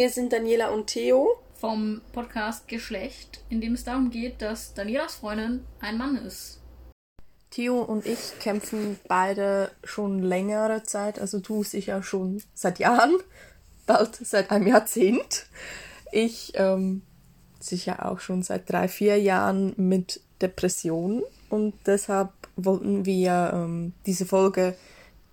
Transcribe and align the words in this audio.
Hier 0.00 0.08
sind 0.08 0.32
Daniela 0.32 0.70
und 0.70 0.86
Theo. 0.86 1.28
Vom 1.56 2.00
Podcast 2.14 2.66
Geschlecht, 2.68 3.44
in 3.50 3.60
dem 3.60 3.74
es 3.74 3.84
darum 3.84 4.08
geht, 4.08 4.40
dass 4.40 4.72
Danielas 4.72 5.16
Freundin 5.16 5.66
ein 5.78 5.98
Mann 5.98 6.16
ist. 6.16 6.58
Theo 7.50 7.82
und 7.82 8.06
ich 8.06 8.38
kämpfen 8.38 8.98
beide 9.08 9.70
schon 9.84 10.22
längere 10.22 10.84
Zeit, 10.84 11.18
also 11.18 11.38
du 11.38 11.64
sicher 11.64 12.02
schon 12.02 12.42
seit 12.54 12.78
Jahren, 12.78 13.12
bald 13.86 14.16
seit 14.16 14.50
einem 14.50 14.68
Jahrzehnt. 14.68 15.44
Ich 16.12 16.52
ähm, 16.54 17.02
sicher 17.58 18.06
auch 18.06 18.20
schon 18.20 18.42
seit 18.42 18.72
drei, 18.72 18.88
vier 18.88 19.20
Jahren 19.20 19.74
mit 19.76 20.22
Depressionen 20.40 21.24
und 21.50 21.74
deshalb 21.84 22.30
wollten 22.56 23.04
wir 23.04 23.50
ähm, 23.52 23.92
diese 24.06 24.24
Folge 24.24 24.78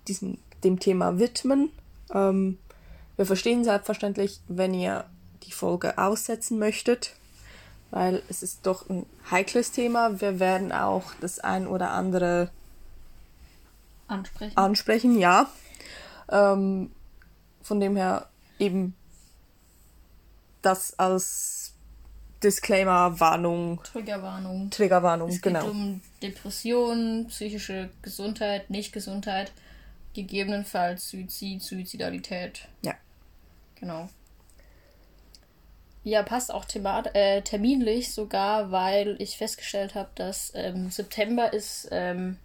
diesem, 0.08 0.36
dem 0.62 0.78
Thema 0.78 1.18
widmen. 1.18 1.70
Ähm, 2.12 2.58
wir 3.18 3.26
verstehen 3.26 3.64
selbstverständlich, 3.64 4.40
wenn 4.46 4.72
ihr 4.72 5.04
die 5.42 5.50
Folge 5.50 5.98
aussetzen 5.98 6.58
möchtet, 6.58 7.14
weil 7.90 8.22
es 8.28 8.44
ist 8.44 8.64
doch 8.64 8.88
ein 8.88 9.06
heikles 9.28 9.72
Thema. 9.72 10.20
Wir 10.20 10.38
werden 10.38 10.70
auch 10.70 11.12
das 11.20 11.40
ein 11.40 11.66
oder 11.66 11.90
andere 11.90 12.50
ansprechen. 14.06 14.56
Ansprechen, 14.56 15.18
ja. 15.18 15.50
Ähm, 16.30 16.92
von 17.60 17.80
dem 17.80 17.96
her 17.96 18.28
eben 18.60 18.94
das 20.62 20.96
als 20.96 21.74
Disclaimer, 22.40 23.18
Warnung. 23.18 23.82
Triggerwarnung. 23.82 24.70
Triggerwarnung, 24.70 25.30
es 25.30 25.42
genau. 25.42 25.62
Geht 25.62 25.70
um 25.70 26.00
Depressionen, 26.22 27.26
psychische 27.26 27.90
Gesundheit, 28.00 28.70
Nicht-Gesundheit, 28.70 29.50
gegebenenfalls 30.14 31.10
Suizid, 31.10 31.62
Suizidalität. 31.62 32.68
Ja. 32.82 32.94
Genau. 33.80 34.08
Ja, 36.04 36.22
passt 36.22 36.52
auch 36.52 36.64
äh, 36.74 37.42
terminlich 37.42 38.14
sogar, 38.14 38.70
weil 38.70 39.16
ich 39.18 39.36
festgestellt 39.36 39.94
habe, 39.94 40.08
dass 40.14 40.52
ähm, 40.54 40.90
September 40.90 41.52
ist 41.52 41.88
ähm, 41.90 42.38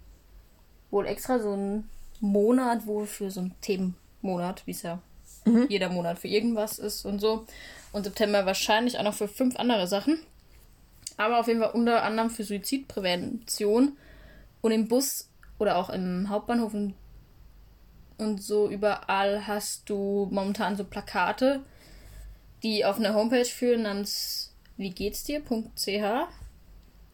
wohl 0.90 1.06
extra 1.06 1.38
so 1.38 1.54
ein 1.54 1.88
Monat 2.20 2.86
wohl 2.86 3.06
für 3.06 3.30
so 3.30 3.40
ein 3.40 3.54
Themenmonat, 3.60 4.66
wie 4.66 4.72
es 4.72 4.82
ja 4.82 5.00
mhm. 5.44 5.66
jeder 5.68 5.88
Monat 5.88 6.18
für 6.18 6.28
irgendwas 6.28 6.78
ist 6.78 7.04
und 7.04 7.20
so. 7.20 7.46
Und 7.92 8.04
September 8.04 8.44
wahrscheinlich 8.46 8.98
auch 8.98 9.04
noch 9.04 9.14
für 9.14 9.28
fünf 9.28 9.56
andere 9.56 9.86
Sachen. 9.86 10.18
Aber 11.16 11.38
auf 11.40 11.46
jeden 11.46 11.60
Fall 11.60 11.72
unter 11.72 12.02
anderem 12.02 12.30
für 12.30 12.44
Suizidprävention. 12.44 13.96
Und 14.60 14.72
im 14.72 14.88
Bus 14.88 15.28
oder 15.58 15.76
auch 15.76 15.90
im 15.90 16.28
Hauptbahnhof 16.28 16.74
und, 16.74 16.94
und 18.18 18.42
so 18.42 18.68
überall 18.68 19.46
hast 19.46 19.88
du 19.88 20.28
momentan 20.30 20.76
so 20.76 20.84
Plakate, 20.84 21.62
die 22.62 22.84
auf 22.84 22.96
eine 22.96 23.14
Homepage 23.14 23.44
führen 23.44 23.82
namens 23.82 24.52
wie 24.76 24.90
geht's 24.90 25.24
dir.ch, 25.24 26.28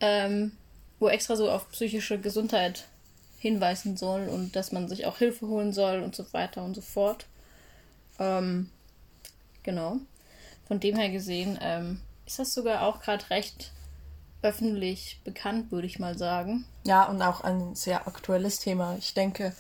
ähm, 0.01 0.53
wo 0.99 1.09
extra 1.09 1.37
so 1.37 1.51
auf 1.51 1.71
psychische 1.71 2.19
Gesundheit 2.19 2.87
hinweisen 3.39 3.97
soll 3.97 4.29
und 4.29 4.55
dass 4.57 4.73
man 4.73 4.89
sich 4.89 5.07
auch 5.07 5.19
Hilfe 5.19 5.47
holen 5.47 5.73
soll 5.73 6.03
und 6.03 6.15
so 6.15 6.31
weiter 6.33 6.63
und 6.63 6.75
so 6.75 6.83
fort. 6.83 7.27
Ähm, 8.19 8.71
genau. 9.63 9.97
Von 10.69 10.81
dem 10.81 10.97
her 10.97 11.11
gesehen 11.11 11.59
ähm, 11.61 12.01
ist 12.27 12.39
das 12.39 12.55
sogar 12.55 12.83
auch 12.83 13.01
gerade 13.01 13.29
recht 13.31 13.73
öffentlich 14.43 15.21
bekannt, 15.25 15.71
würde 15.73 15.87
ich 15.87 15.99
mal 15.99 16.17
sagen. 16.17 16.65
Ja, 16.85 17.05
und 17.05 17.21
auch 17.23 17.43
ein 17.43 17.75
sehr 17.75 18.07
aktuelles 18.07 18.61
Thema. 18.61 18.97
Ich 18.99 19.15
denke, 19.15 19.55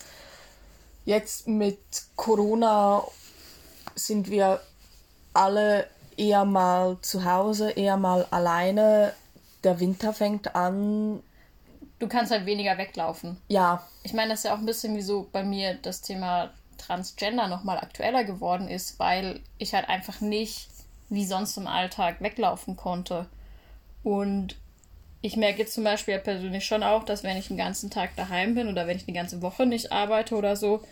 jetzt 1.10 1.48
mit 1.48 1.78
Corona 2.14 3.02
sind 3.96 4.30
wir 4.30 4.60
alle 5.34 5.88
eher 6.16 6.44
mal 6.44 6.98
zu 7.02 7.24
Hause, 7.24 7.72
eher 7.72 7.96
mal 7.96 8.26
alleine. 8.30 9.12
Der 9.64 9.80
Winter 9.80 10.12
fängt 10.12 10.54
an. 10.54 11.20
Du 11.98 12.06
kannst 12.06 12.30
halt 12.30 12.46
weniger 12.46 12.78
weglaufen. 12.78 13.36
Ja. 13.48 13.84
Ich 14.04 14.12
meine, 14.12 14.30
das 14.30 14.40
ist 14.40 14.44
ja 14.44 14.54
auch 14.54 14.58
ein 14.58 14.66
bisschen 14.66 14.96
wie 14.96 15.02
so 15.02 15.28
bei 15.32 15.42
mir 15.42 15.74
das 15.74 16.00
Thema 16.00 16.50
Transgender 16.78 17.48
nochmal 17.48 17.78
aktueller 17.78 18.22
geworden 18.22 18.68
ist, 18.68 18.98
weil 19.00 19.40
ich 19.58 19.74
halt 19.74 19.88
einfach 19.88 20.20
nicht 20.20 20.68
wie 21.08 21.26
sonst 21.26 21.56
im 21.56 21.66
Alltag 21.66 22.20
weglaufen 22.20 22.76
konnte. 22.76 23.26
Und 24.04 24.56
ich 25.22 25.36
merke 25.36 25.58
jetzt 25.58 25.74
zum 25.74 25.84
Beispiel 25.84 26.14
ja 26.14 26.20
persönlich 26.20 26.64
schon 26.64 26.82
auch, 26.82 27.04
dass 27.04 27.22
wenn 27.22 27.36
ich 27.36 27.48
den 27.48 27.56
ganzen 27.56 27.90
Tag 27.90 28.16
daheim 28.16 28.54
bin 28.54 28.68
oder 28.68 28.86
wenn 28.86 28.96
ich 28.96 29.06
eine 29.06 29.16
ganze 29.16 29.42
Woche 29.42 29.66
nicht 29.66 29.92
arbeite 29.92 30.34
oder 30.34 30.56
so, 30.56 30.82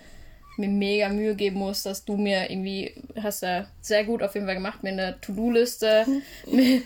mir 0.59 0.69
mega 0.69 1.09
Mühe 1.09 1.35
geben 1.35 1.59
muss, 1.59 1.85
dass 1.85 2.05
du 2.05 2.17
mir 2.17 2.51
irgendwie, 2.51 2.95
hast 3.23 3.43
ja 3.43 3.67
sehr 3.81 4.05
gut 4.05 4.23
auf 4.23 4.35
jeden 4.35 4.47
Fall 4.47 4.57
gemacht, 4.57 4.83
mir 4.83 4.91
eine 4.91 5.21
To-Do-Liste. 5.21 6.05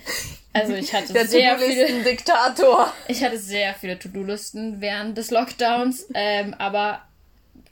also 0.53 0.75
ich 0.75 0.93
hatte 0.93 1.13
Der 1.13 1.27
sehr 1.27 1.59
viele. 1.59 2.05
Diktator. 2.05 2.93
Ich 3.09 3.25
hatte 3.25 3.39
sehr 3.39 3.75
viele 3.75 3.99
To-Do-Listen 3.99 4.81
während 4.81 5.17
des 5.17 5.31
Lockdowns, 5.31 6.07
ähm, 6.15 6.55
aber 6.59 7.03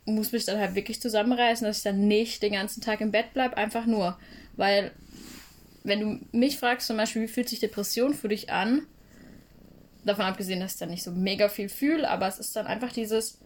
muss 0.06 0.32
mich 0.32 0.46
dann 0.46 0.58
halt 0.58 0.74
wirklich 0.74 1.00
zusammenreißen, 1.00 1.66
dass 1.66 1.78
ich 1.78 1.82
dann 1.84 2.08
nicht 2.08 2.42
den 2.42 2.54
ganzen 2.54 2.80
Tag 2.80 3.00
im 3.00 3.12
Bett 3.12 3.34
bleibe, 3.34 3.56
einfach 3.56 3.86
nur. 3.86 4.18
Weil, 4.56 4.90
wenn 5.84 6.00
du 6.00 6.20
mich 6.32 6.58
fragst, 6.58 6.86
zum 6.86 6.96
Beispiel, 6.96 7.22
wie 7.22 7.28
fühlt 7.28 7.48
sich 7.48 7.60
Depression 7.60 8.14
für 8.14 8.28
dich 8.28 8.50
an? 8.50 8.86
Davon 10.04 10.24
abgesehen, 10.24 10.60
dass 10.60 10.74
ich 10.74 10.78
dann 10.78 10.90
nicht 10.90 11.02
so 11.02 11.10
mega 11.10 11.48
viel 11.48 11.68
fühle, 11.68 12.08
aber 12.08 12.26
es 12.26 12.38
ist 12.38 12.56
dann 12.56 12.66
einfach 12.66 12.92
dieses, 12.92 13.38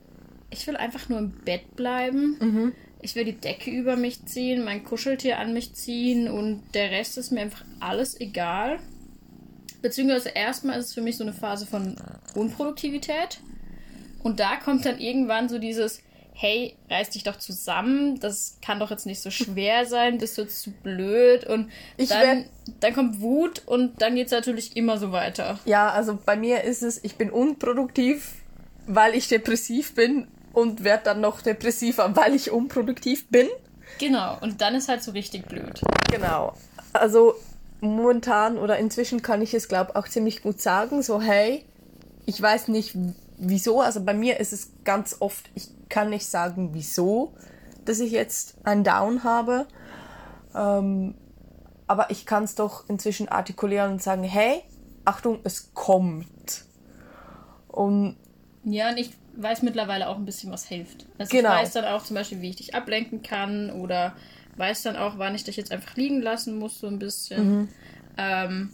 ich 0.50 0.66
will 0.66 0.76
einfach 0.76 1.08
nur 1.08 1.18
im 1.18 1.32
Bett 1.44 1.74
bleiben. 1.76 2.36
Mhm. 2.40 2.72
Ich 3.02 3.16
will 3.16 3.24
die 3.24 3.38
Decke 3.38 3.70
über 3.70 3.96
mich 3.96 4.24
ziehen, 4.24 4.64
mein 4.64 4.84
Kuscheltier 4.84 5.38
an 5.38 5.52
mich 5.52 5.74
ziehen 5.74 6.28
und 6.28 6.62
der 6.74 6.90
Rest 6.90 7.18
ist 7.18 7.32
mir 7.32 7.40
einfach 7.40 7.64
alles 7.80 8.18
egal. 8.18 8.78
Beziehungsweise 9.82 10.30
erstmal 10.30 10.78
ist 10.78 10.86
es 10.86 10.94
für 10.94 11.02
mich 11.02 11.18
so 11.18 11.24
eine 11.24 11.34
Phase 11.34 11.66
von 11.66 11.96
Unproduktivität. 12.34 13.40
Und 14.22 14.40
da 14.40 14.56
kommt 14.56 14.86
dann 14.86 14.98
irgendwann 14.98 15.50
so 15.50 15.58
dieses, 15.58 16.00
hey, 16.36 16.76
reiß 16.90 17.10
dich 17.10 17.22
doch 17.22 17.36
zusammen, 17.36 18.18
das 18.18 18.58
kann 18.60 18.80
doch 18.80 18.90
jetzt 18.90 19.06
nicht 19.06 19.22
so 19.22 19.30
schwer 19.30 19.86
sein, 19.86 20.18
bist 20.18 20.36
du 20.36 20.42
jetzt 20.42 20.60
zu 20.60 20.72
blöd 20.72 21.46
und 21.46 21.70
ich 21.96 22.08
dann, 22.08 22.46
dann 22.80 22.92
kommt 22.92 23.20
Wut 23.20 23.62
und 23.66 24.02
dann 24.02 24.16
geht 24.16 24.26
es 24.26 24.32
natürlich 24.32 24.76
immer 24.76 24.98
so 24.98 25.12
weiter. 25.12 25.60
Ja, 25.64 25.90
also 25.90 26.18
bei 26.26 26.36
mir 26.36 26.64
ist 26.64 26.82
es, 26.82 27.02
ich 27.04 27.14
bin 27.14 27.30
unproduktiv, 27.30 28.32
weil 28.86 29.14
ich 29.14 29.28
depressiv 29.28 29.94
bin 29.94 30.26
und 30.52 30.82
werde 30.82 31.04
dann 31.04 31.20
noch 31.20 31.40
depressiver, 31.40 32.14
weil 32.16 32.34
ich 32.34 32.50
unproduktiv 32.50 33.28
bin. 33.28 33.48
Genau, 33.98 34.36
und 34.40 34.60
dann 34.60 34.74
ist 34.74 34.88
halt 34.88 35.04
so 35.04 35.12
richtig 35.12 35.46
blöd. 35.46 35.82
Genau. 36.10 36.54
Also 36.92 37.34
momentan 37.80 38.58
oder 38.58 38.78
inzwischen 38.78 39.22
kann 39.22 39.40
ich 39.40 39.54
es, 39.54 39.68
glaube 39.68 39.92
ich, 39.92 39.96
auch 39.96 40.08
ziemlich 40.08 40.42
gut 40.42 40.60
sagen, 40.60 41.02
so 41.02 41.20
hey, 41.20 41.64
ich 42.26 42.40
weiß 42.42 42.68
nicht 42.68 42.96
wieso, 43.36 43.80
also 43.80 44.00
bei 44.02 44.14
mir 44.14 44.40
ist 44.40 44.52
es 44.52 44.70
ganz 44.84 45.16
oft, 45.20 45.48
ich 45.54 45.68
kann 45.94 46.10
nicht 46.10 46.26
sagen 46.26 46.70
wieso, 46.72 47.34
dass 47.84 48.00
ich 48.00 48.10
jetzt 48.10 48.56
ein 48.64 48.82
Down 48.82 49.22
habe, 49.22 49.68
ähm, 50.52 51.14
aber 51.86 52.10
ich 52.10 52.26
kann 52.26 52.42
es 52.42 52.56
doch 52.56 52.88
inzwischen 52.88 53.28
artikulieren 53.28 53.92
und 53.92 54.02
sagen, 54.02 54.24
hey, 54.24 54.62
Achtung, 55.04 55.38
es 55.44 55.72
kommt. 55.72 56.64
Und 57.68 58.16
ja, 58.64 58.90
und 58.90 58.96
ich 58.96 59.12
weiß 59.36 59.62
mittlerweile 59.62 60.08
auch 60.08 60.16
ein 60.16 60.24
bisschen, 60.24 60.50
was 60.50 60.66
hilft. 60.66 61.06
Also 61.16 61.30
genau. 61.30 61.54
ich 61.54 61.62
weiß 61.62 61.72
dann 61.74 61.84
auch 61.84 62.02
zum 62.02 62.16
Beispiel, 62.16 62.40
wie 62.40 62.50
ich 62.50 62.56
dich 62.56 62.74
ablenken 62.74 63.22
kann 63.22 63.70
oder 63.70 64.16
weiß 64.56 64.82
dann 64.82 64.96
auch, 64.96 65.18
wann 65.18 65.36
ich 65.36 65.44
dich 65.44 65.56
jetzt 65.56 65.70
einfach 65.70 65.94
liegen 65.94 66.20
lassen 66.20 66.58
muss, 66.58 66.80
so 66.80 66.88
ein 66.88 66.98
bisschen. 66.98 67.58
Mhm. 67.60 67.68
Ähm, 68.16 68.70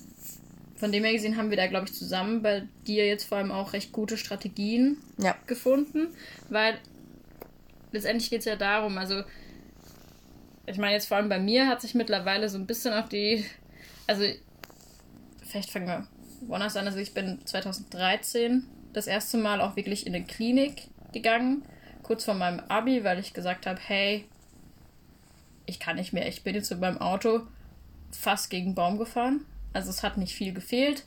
von 0.76 0.90
dem 0.90 1.04
her 1.04 1.12
gesehen 1.12 1.36
haben 1.36 1.50
wir 1.50 1.58
da, 1.58 1.66
glaube 1.66 1.86
ich, 1.86 1.92
zusammen 1.92 2.40
bei 2.40 2.66
dir 2.86 3.06
jetzt 3.06 3.24
vor 3.24 3.36
allem 3.36 3.52
auch 3.52 3.74
recht 3.74 3.92
gute 3.92 4.16
Strategien 4.16 4.96
ja. 5.18 5.36
gefunden, 5.46 6.08
weil 6.48 6.78
letztendlich 7.92 8.30
geht 8.30 8.40
es 8.40 8.44
ja 8.46 8.56
darum, 8.56 8.98
also 8.98 9.22
ich 10.66 10.78
meine 10.78 10.92
jetzt 10.94 11.08
vor 11.08 11.16
allem 11.16 11.28
bei 11.28 11.38
mir 11.38 11.66
hat 11.66 11.80
sich 11.80 11.94
mittlerweile 11.94 12.48
so 12.48 12.58
ein 12.58 12.66
bisschen 12.66 12.92
auf 12.92 13.08
die, 13.08 13.44
also 14.06 14.24
vielleicht 15.44 15.70
fangen 15.70 15.86
wir 15.86 16.06
woanders 16.46 16.76
an, 16.76 16.86
also 16.86 16.98
ich 16.98 17.14
bin 17.14 17.44
2013 17.44 18.64
das 18.92 19.06
erste 19.06 19.38
Mal 19.38 19.60
auch 19.60 19.76
wirklich 19.76 20.06
in 20.06 20.14
eine 20.14 20.24
Klinik 20.24 20.88
gegangen, 21.12 21.64
kurz 22.02 22.24
vor 22.24 22.34
meinem 22.34 22.60
Abi, 22.68 23.04
weil 23.04 23.18
ich 23.18 23.34
gesagt 23.34 23.66
habe, 23.66 23.78
hey, 23.84 24.24
ich 25.66 25.80
kann 25.80 25.96
nicht 25.96 26.12
mehr. 26.12 26.26
Ich 26.28 26.42
bin 26.42 26.54
jetzt 26.54 26.70
mit 26.70 26.80
meinem 26.80 26.98
Auto 26.98 27.42
fast 28.10 28.50
gegen 28.50 28.74
Baum 28.74 28.98
gefahren. 28.98 29.46
Also 29.72 29.90
es 29.90 30.02
hat 30.02 30.16
nicht 30.16 30.34
viel 30.34 30.52
gefehlt. 30.52 31.04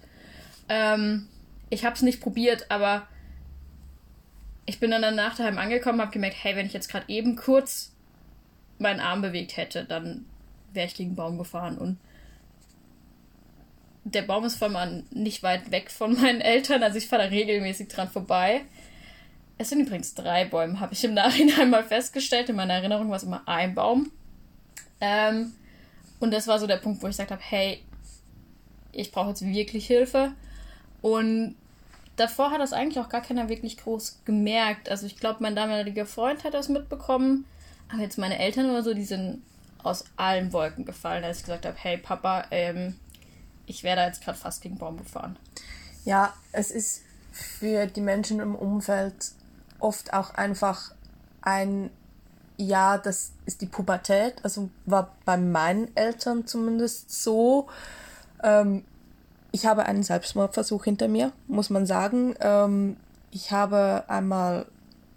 Ähm, 0.69 1.27
ich 1.69 1.85
habe 1.85 1.95
es 1.95 2.01
nicht 2.01 2.21
probiert, 2.21 2.71
aber 2.71 3.07
ich 4.65 4.79
bin 4.79 4.91
dann 4.91 5.01
danach 5.01 5.35
daheim 5.35 5.57
angekommen, 5.57 6.01
habe 6.01 6.11
gemerkt, 6.11 6.37
hey, 6.41 6.55
wenn 6.55 6.65
ich 6.65 6.73
jetzt 6.73 6.89
gerade 6.89 7.05
eben 7.09 7.35
kurz 7.35 7.91
meinen 8.79 8.99
Arm 8.99 9.21
bewegt 9.21 9.57
hätte, 9.57 9.85
dann 9.85 10.25
wäre 10.73 10.87
ich 10.87 10.95
gegen 10.95 11.09
einen 11.09 11.15
Baum 11.15 11.37
gefahren 11.37 11.77
und 11.77 11.97
der 14.05 14.23
Baum 14.23 14.43
ist 14.43 14.57
vor 14.57 14.73
allem 14.75 15.05
nicht 15.11 15.43
weit 15.43 15.71
weg 15.71 15.89
von 15.91 16.13
meinen 16.21 16.41
Eltern, 16.41 16.83
also 16.83 16.97
ich 16.97 17.07
fahre 17.07 17.23
da 17.23 17.29
regelmäßig 17.29 17.87
dran 17.87 18.09
vorbei. 18.09 18.61
Es 19.57 19.69
sind 19.69 19.81
übrigens 19.81 20.13
drei 20.15 20.45
Bäume, 20.45 20.79
habe 20.79 20.93
ich 20.93 21.03
im 21.03 21.13
Nachhinein 21.13 21.69
mal 21.71 21.83
festgestellt. 21.83 22.49
In 22.49 22.55
meiner 22.55 22.73
Erinnerung 22.73 23.09
war 23.09 23.17
es 23.17 23.23
immer 23.23 23.43
ein 23.47 23.75
Baum. 23.75 24.11
Ähm, 24.99 25.53
Und 26.19 26.31
das 26.31 26.47
war 26.47 26.57
so 26.59 26.67
der 26.67 26.77
Punkt, 26.77 27.01
wo 27.01 27.07
ich 27.07 27.11
gesagt 27.11 27.31
habe, 27.31 27.41
hey, 27.43 27.83
ich 28.91 29.11
brauche 29.11 29.29
jetzt 29.29 29.45
wirklich 29.45 29.85
Hilfe. 29.85 30.33
Und 31.01 31.55
davor 32.15 32.51
hat 32.51 32.59
das 32.59 32.73
eigentlich 32.73 32.99
auch 32.99 33.09
gar 33.09 33.21
keiner 33.21 33.49
wirklich 33.49 33.77
groß 33.77 34.21
gemerkt. 34.25 34.89
Also 34.89 35.05
ich 35.05 35.17
glaube, 35.17 35.37
mein 35.41 35.55
damaliger 35.55 36.05
Freund 36.05 36.43
hat 36.43 36.53
das 36.53 36.69
mitbekommen. 36.69 37.45
Aber 37.91 38.01
jetzt 38.01 38.17
meine 38.17 38.39
Eltern 38.39 38.69
oder 38.69 38.83
so, 38.83 38.93
die 38.93 39.05
sind 39.05 39.43
aus 39.83 40.05
allen 40.15 40.53
Wolken 40.53 40.85
gefallen, 40.85 41.23
als 41.23 41.39
ich 41.39 41.43
gesagt 41.43 41.65
habe, 41.65 41.77
hey 41.77 41.97
Papa, 41.97 42.45
ähm, 42.51 42.95
ich 43.65 43.83
werde 43.83 44.01
jetzt 44.01 44.23
gerade 44.23 44.37
fast 44.37 44.61
gegen 44.61 44.77
Baum 44.77 44.97
gefahren. 44.97 45.37
Ja, 46.05 46.33
es 46.51 46.71
ist 46.71 47.01
für 47.31 47.87
die 47.87 48.01
Menschen 48.01 48.39
im 48.39 48.55
Umfeld 48.55 49.13
oft 49.79 50.13
auch 50.13 50.33
einfach 50.35 50.93
ein 51.41 51.89
ja, 52.57 52.97
das 52.97 53.31
ist 53.45 53.61
die 53.61 53.65
Pubertät, 53.65 54.35
also 54.43 54.69
war 54.85 55.15
bei 55.25 55.37
meinen 55.37 55.95
Eltern 55.95 56.45
zumindest 56.45 57.11
so. 57.23 57.67
Ähm, 58.43 58.85
ich 59.53 59.65
habe 59.65 59.85
einen 59.85 60.03
Selbstmordversuch 60.03 60.83
hinter 60.83 61.07
mir, 61.07 61.31
muss 61.47 61.69
man 61.69 61.85
sagen. 61.85 62.35
Ähm, 62.41 62.97
ich 63.31 63.51
habe 63.51 64.03
einmal 64.07 64.65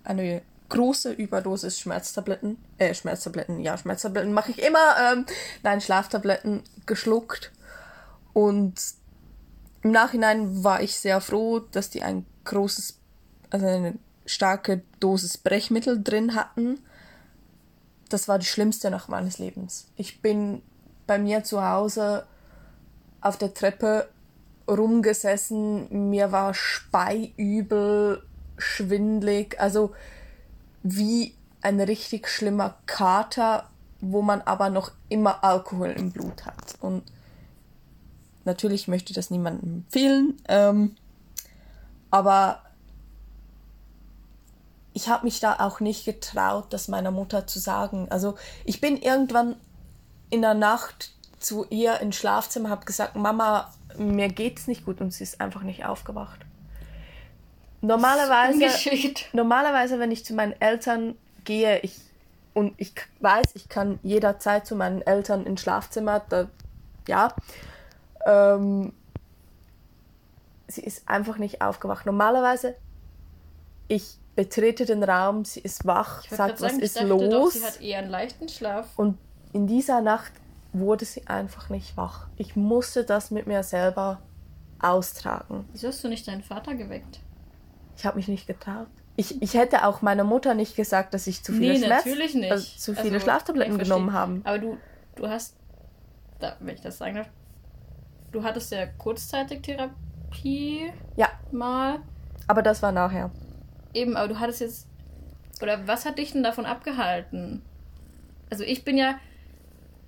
eine 0.05 0.43
große 0.69 1.13
Überdosis 1.13 1.81
Schmerztabletten, 1.81 2.57
äh, 2.79 2.95
Schmerztabletten, 2.95 3.61
ja, 3.61 3.77
Schmerztabletten 3.77 4.33
mache 4.33 4.53
ich 4.53 4.63
immer, 4.63 4.95
ähm, 5.13 5.27
nein, 5.65 5.81
Schlaftabletten 5.81 6.63
geschluckt. 6.87 7.51
Und 8.33 8.75
im 9.83 9.91
Nachhinein 9.91 10.63
war 10.63 10.81
ich 10.81 10.97
sehr 10.97 11.21
froh, 11.21 11.59
dass 11.59 11.91
die 11.91 12.05
ein 12.05 12.25
großes, 12.45 13.01
also 13.51 13.67
eine 13.67 13.95
starke 14.27 14.83
Dosis 15.01 15.39
Brechmittel 15.39 16.03
drin 16.03 16.37
hatten 16.37 16.79
das 18.09 18.29
war 18.29 18.39
die 18.39 18.47
schlimmste 18.47 18.91
Nacht 18.91 19.09
meines 19.09 19.39
Lebens. 19.39 19.89
Ich 19.97 20.21
bin 20.23 20.63
bei 21.07 21.19
mir 21.19 21.45
zu 21.45 21.65
Hause 21.65 22.27
auf 23.21 23.37
der 23.37 23.55
Treppe 23.55 24.09
rumgesessen, 24.69 26.11
mir 26.11 26.33
war 26.33 26.55
speiübel, 26.55 28.23
schwindlig, 28.59 29.61
also 29.61 29.93
wie 30.83 31.35
ein 31.63 31.81
richtig 31.81 32.29
schlimmer 32.29 32.77
Kater, 32.87 33.69
wo 34.01 34.23
man 34.23 34.43
aber 34.43 34.71
noch 34.71 34.93
immer 35.09 35.43
Alkohol 35.45 35.91
im 35.91 36.11
Blut 36.11 36.47
hat. 36.47 36.77
Und 36.81 37.03
natürlich 38.45 38.89
möchte 38.89 39.11
ich 39.11 39.17
das 39.17 39.31
niemandem 39.31 39.85
empfehlen, 39.85 40.37
ähm, 40.49 40.97
aber 42.11 42.63
ich 44.93 45.09
habe 45.09 45.25
mich 45.25 45.41
da 45.41 45.57
auch 45.59 45.81
nicht 45.81 46.05
getraut, 46.05 46.67
das 46.71 46.89
meiner 46.89 47.11
Mutter 47.11 47.47
zu 47.47 47.59
sagen. 47.59 48.07
Also 48.11 48.37
ich 48.65 48.81
bin 48.81 48.97
irgendwann 48.97 49.57
in 50.31 50.41
der 50.41 50.55
Nacht 50.55 51.13
zu 51.39 51.67
ihr 51.69 52.01
ins 52.01 52.17
Schlafzimmer, 52.17 52.71
habe 52.71 52.87
gesagt, 52.87 53.15
Mama, 53.15 53.71
mir 53.99 54.29
geht's 54.29 54.67
nicht 54.67 54.85
gut 54.85 55.01
und 55.01 55.13
sie 55.13 55.25
ist 55.25 55.41
einfach 55.41 55.63
nicht 55.63 55.85
aufgewacht. 55.85 56.41
Normalerweise, 57.83 58.67
normalerweise, 59.33 59.99
wenn 59.99 60.11
ich 60.11 60.25
zu 60.25 60.35
meinen 60.35 60.55
Eltern 60.61 61.15
gehe, 61.45 61.81
ich 61.81 61.97
und 62.55 62.73
ich 62.79 62.95
weiß, 63.21 63.49
ich 63.55 63.69
kann 63.69 63.99
jederzeit 64.03 64.67
zu 64.67 64.77
meinen 64.77 65.03
Eltern 65.03 65.45
ins 65.45 65.61
Schlafzimmer, 65.61 66.23
da, 66.27 66.49
ja, 67.07 67.35
ähm, 68.25 68.95
sie 70.67 70.81
ist 70.81 71.07
einfach 71.07 71.37
nicht 71.37 71.61
aufgewacht. 71.61 72.07
Normalerweise, 72.07 72.75
ich 73.89 74.17
betrete 74.35 74.87
den 74.87 75.05
Raum, 75.05 75.45
sie 75.45 75.61
ist 75.61 75.87
wach, 75.87 76.23
sagt, 76.31 76.61
was 76.63 76.73
sagen, 76.73 76.81
ist 76.81 77.01
los. 77.03 77.31
Doch, 77.31 77.51
sie 77.51 77.65
hat 77.65 77.81
eher 77.83 77.99
einen 77.99 78.11
leichten 78.11 78.49
Schlaf. 78.49 78.87
Und 78.97 79.19
in 79.53 79.67
dieser 79.67 80.01
Nacht 80.01 80.33
wurde 80.79 81.05
sie 81.05 81.27
einfach 81.27 81.69
nicht 81.69 81.97
wach. 81.97 82.29
Ich 82.37 82.57
musste 82.57 83.05
das 83.05 83.31
mit 83.31 83.47
mir 83.47 83.63
selber 83.63 84.21
austragen. 84.81 85.69
Wieso 85.73 85.89
hast 85.89 86.03
du 86.05 86.09
nicht 86.09 86.27
deinen 86.29 86.43
Vater 86.43 86.75
geweckt? 86.75 87.21
Ich 87.97 88.05
habe 88.05 88.17
mich 88.17 88.29
nicht 88.29 88.47
getraut. 88.47 88.89
Ich, 89.17 89.41
ich 89.41 89.55
hätte 89.55 89.87
auch 89.87 90.03
meiner 90.03 90.25
Mutter 90.25 90.55
nicht 90.55 90.77
gesagt, 90.77 91.15
dass 91.15 91.27
ich 91.27 91.43
zu 91.43 91.53
viele, 91.53 91.73
nee, 91.73 91.85
Schmerz, 91.85 92.05
natürlich 92.05 92.35
nicht. 92.35 92.53
Also 92.53 92.67
zu 92.77 92.95
viele 92.95 93.15
also, 93.15 93.25
Schlaftabletten 93.25 93.79
genommen 93.79 94.13
habe. 94.13 94.41
Aber 94.45 94.59
du, 94.59 94.77
du 95.15 95.29
hast, 95.29 95.57
da, 96.39 96.57
wenn 96.61 96.75
ich 96.75 96.83
das 96.83 96.99
sagen 96.99 97.17
darf, 97.17 97.29
du 98.33 98.45
hattest 98.45 98.71
ja 98.73 98.87
kurzzeitig 98.87 99.63
Therapie. 99.63 100.93
Ja. 101.17 101.29
Mal. 101.51 102.01
Aber 102.47 102.63
das 102.63 102.83
war 102.83 102.93
nachher. 102.93 103.31
Eben, 103.95 104.17
aber 104.17 104.29
du 104.29 104.39
hattest 104.39 104.61
jetzt. 104.61 104.89
Oder 105.63 105.87
was 105.87 106.05
hat 106.05 106.19
dich 106.19 106.33
denn 106.33 106.43
davon 106.43 106.67
abgehalten? 106.67 107.63
Also 108.51 108.65
ich 108.65 108.85
bin 108.85 108.99
ja. 108.99 109.19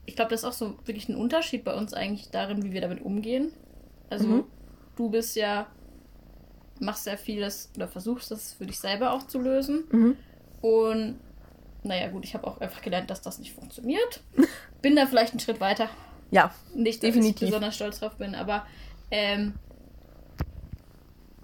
Ich 0.09 0.17
glaube, 0.17 0.31
das 0.31 0.41
ist 0.41 0.47
auch 0.47 0.55
so 0.55 0.79
wirklich 0.87 1.11
ein 1.11 1.17
Unterschied 1.17 1.65
bei 1.65 1.75
uns 1.75 1.93
eigentlich 1.93 2.31
darin, 2.31 2.65
wie 2.65 2.73
wir 2.73 2.81
damit 2.81 3.03
umgehen. 3.03 3.53
Also 4.09 4.27
mhm. 4.27 4.45
du 4.97 5.11
bist 5.11 5.37
ja. 5.37 5.67
Machst 6.81 7.05
sehr 7.05 7.19
vieles 7.19 7.71
oder 7.75 7.89
versuchst 7.89 8.31
das 8.31 8.53
für 8.55 8.65
dich 8.65 8.79
selber 8.79 9.13
auch 9.13 9.27
zu 9.27 9.41
lösen. 9.41 9.85
Mhm. 9.91 10.17
Und 10.63 11.19
naja, 11.83 12.09
gut, 12.09 12.25
ich 12.25 12.35
habe 12.35 12.47
auch 12.47 12.61
einfach 12.61 12.81
gelernt, 12.81 13.11
dass 13.11 13.21
das 13.21 13.39
nicht 13.39 13.53
funktioniert. 13.53 14.23
Bin 14.83 14.97
da 14.97 15.07
vielleicht 15.07 15.33
einen 15.33 15.41
Schritt 15.41 15.61
weiter. 15.61 15.91
Ja, 16.31 16.55
nicht, 16.75 17.03
dass 17.03 17.09
definitiv. 17.11 17.43
ich 17.43 17.49
besonders 17.49 17.75
stolz 17.75 18.01
drauf 18.01 18.17
bin, 18.17 18.35
aber 18.35 18.67
ähm, 19.11 19.55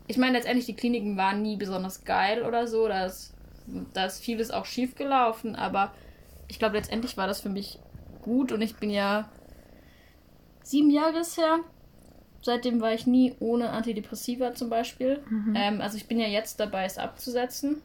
ich 0.07 0.17
meine, 0.17 0.39
letztendlich, 0.39 0.67
die 0.67 0.77
Kliniken 0.77 1.17
waren 1.17 1.43
nie 1.43 1.57
besonders 1.57 2.05
geil 2.05 2.43
oder 2.45 2.67
so. 2.67 2.89
Da 2.89 3.07
ist, 3.07 3.35
da 3.93 4.07
ist 4.07 4.23
vieles 4.23 4.51
auch 4.51 4.65
schief 4.65 4.95
gelaufen, 4.95 5.55
aber 5.55 5.93
ich 6.49 6.59
glaube, 6.59 6.77
letztendlich 6.77 7.17
war 7.17 7.27
das 7.27 7.41
für 7.41 7.49
mich 7.49 7.79
gut 8.25 8.51
und 8.51 8.61
ich 8.61 8.77
bin 8.77 8.91
ja 8.91 9.29
sieben 10.63 10.91
Jahre 10.91 11.23
her. 11.23 11.61
Seitdem 12.43 12.81
war 12.81 12.93
ich 12.93 13.07
nie 13.07 13.35
ohne 13.39 13.71
Antidepressiva 13.71 14.55
zum 14.55 14.69
Beispiel. 14.69 15.23
Mhm. 15.31 15.55
Ähm, 15.57 15.81
also 15.81 15.97
ich 15.97 16.09
bin 16.09 16.19
ja 16.19 16.27
jetzt 16.27 16.61
dabei, 16.61 16.85
es 16.85 16.99
abzusetzen. 16.99 17.81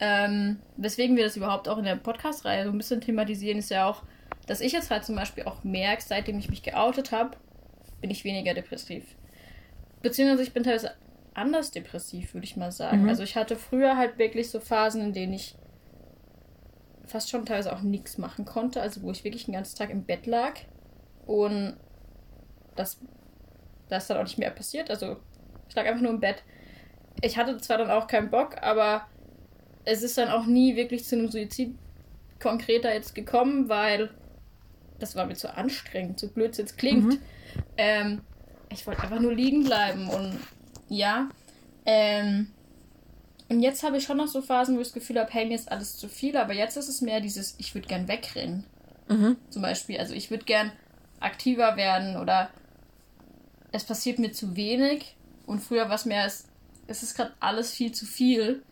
Ähm, 0.00 0.58
weswegen 0.76 1.16
wir 1.16 1.24
das 1.24 1.36
überhaupt 1.36 1.68
auch 1.68 1.78
in 1.78 1.84
der 1.84 1.96
Podcast-Reihe 1.96 2.64
so 2.64 2.70
ein 2.70 2.78
bisschen 2.78 3.00
thematisieren, 3.00 3.58
ist 3.58 3.70
ja 3.70 3.88
auch, 3.88 4.02
dass 4.46 4.60
ich 4.60 4.72
jetzt 4.72 4.90
halt 4.90 5.04
zum 5.04 5.16
Beispiel 5.16 5.44
auch 5.44 5.64
merke, 5.64 6.02
seitdem 6.06 6.38
ich 6.38 6.50
mich 6.50 6.62
geoutet 6.62 7.10
habe, 7.10 7.36
bin 8.00 8.10
ich 8.10 8.24
weniger 8.24 8.54
depressiv. 8.54 9.04
Beziehungsweise 10.02 10.44
ich 10.44 10.52
bin 10.52 10.62
teilweise 10.62 10.92
anders 11.34 11.72
depressiv, 11.72 12.34
würde 12.34 12.44
ich 12.44 12.56
mal 12.56 12.70
sagen. 12.70 13.02
Mhm. 13.02 13.08
Also 13.08 13.24
ich 13.24 13.36
hatte 13.36 13.56
früher 13.56 13.96
halt 13.96 14.18
wirklich 14.18 14.50
so 14.50 14.60
Phasen, 14.60 15.02
in 15.02 15.12
denen 15.12 15.32
ich 15.32 15.56
fast 17.08 17.30
schon 17.30 17.46
teilweise 17.46 17.72
auch 17.74 17.80
nichts 17.80 18.18
machen 18.18 18.44
konnte, 18.44 18.80
also 18.80 19.02
wo 19.02 19.10
ich 19.10 19.24
wirklich 19.24 19.46
den 19.46 19.54
ganzen 19.54 19.76
Tag 19.76 19.90
im 19.90 20.04
Bett 20.04 20.26
lag 20.26 20.54
und 21.26 21.76
das, 22.76 22.98
das 23.88 24.04
ist 24.04 24.10
dann 24.10 24.18
auch 24.18 24.24
nicht 24.24 24.38
mehr 24.38 24.50
passiert. 24.50 24.90
Also 24.90 25.16
ich 25.68 25.74
lag 25.74 25.86
einfach 25.86 26.02
nur 26.02 26.12
im 26.12 26.20
Bett. 26.20 26.42
Ich 27.20 27.36
hatte 27.36 27.58
zwar 27.58 27.78
dann 27.78 27.90
auch 27.90 28.06
keinen 28.06 28.30
Bock, 28.30 28.62
aber 28.62 29.06
es 29.84 30.02
ist 30.02 30.18
dann 30.18 30.28
auch 30.28 30.46
nie 30.46 30.76
wirklich 30.76 31.04
zu 31.04 31.16
einem 31.16 31.28
Suizid 31.28 31.74
konkreter 32.40 32.94
jetzt 32.94 33.14
gekommen, 33.14 33.68
weil 33.68 34.10
das 34.98 35.16
war 35.16 35.26
mir 35.26 35.34
zu 35.34 35.54
anstrengend, 35.54 36.20
so 36.20 36.28
blöd 36.28 36.52
es 36.52 36.58
jetzt 36.58 36.78
klingt. 36.78 37.14
Mhm. 37.14 37.20
Ähm, 37.76 38.20
ich 38.70 38.86
wollte 38.86 39.02
einfach 39.02 39.20
nur 39.20 39.34
liegen 39.34 39.64
bleiben 39.64 40.08
und 40.08 40.38
ja. 40.88 41.28
Ähm, 41.86 42.52
und 43.48 43.60
jetzt 43.60 43.82
habe 43.82 43.96
ich 43.96 44.04
schon 44.04 44.18
noch 44.18 44.26
so 44.26 44.42
Phasen, 44.42 44.76
wo 44.76 44.80
ich 44.80 44.88
das 44.88 44.94
Gefühl 44.94 45.18
habe, 45.18 45.32
hey, 45.32 45.46
mir 45.46 45.54
ist 45.54 45.70
alles 45.72 45.96
zu 45.96 46.08
viel, 46.08 46.36
aber 46.36 46.52
jetzt 46.52 46.76
ist 46.76 46.88
es 46.88 47.00
mehr 47.00 47.20
dieses, 47.20 47.54
ich 47.58 47.74
würde 47.74 47.88
gern 47.88 48.06
wegrennen. 48.06 48.64
Mhm. 49.08 49.36
Zum 49.48 49.62
Beispiel. 49.62 49.98
Also 49.98 50.14
ich 50.14 50.30
würde 50.30 50.44
gern 50.44 50.70
aktiver 51.20 51.76
werden 51.76 52.16
oder 52.16 52.50
es 53.72 53.84
passiert 53.84 54.18
mir 54.18 54.32
zu 54.32 54.54
wenig 54.54 55.16
und 55.46 55.60
früher 55.60 55.88
war 55.88 55.94
es 55.94 56.04
mehr, 56.04 56.26
es, 56.26 56.46
es 56.86 57.02
ist 57.02 57.16
gerade 57.16 57.32
alles 57.40 57.72
viel 57.72 57.92
zu 57.92 58.04
viel. 58.04 58.62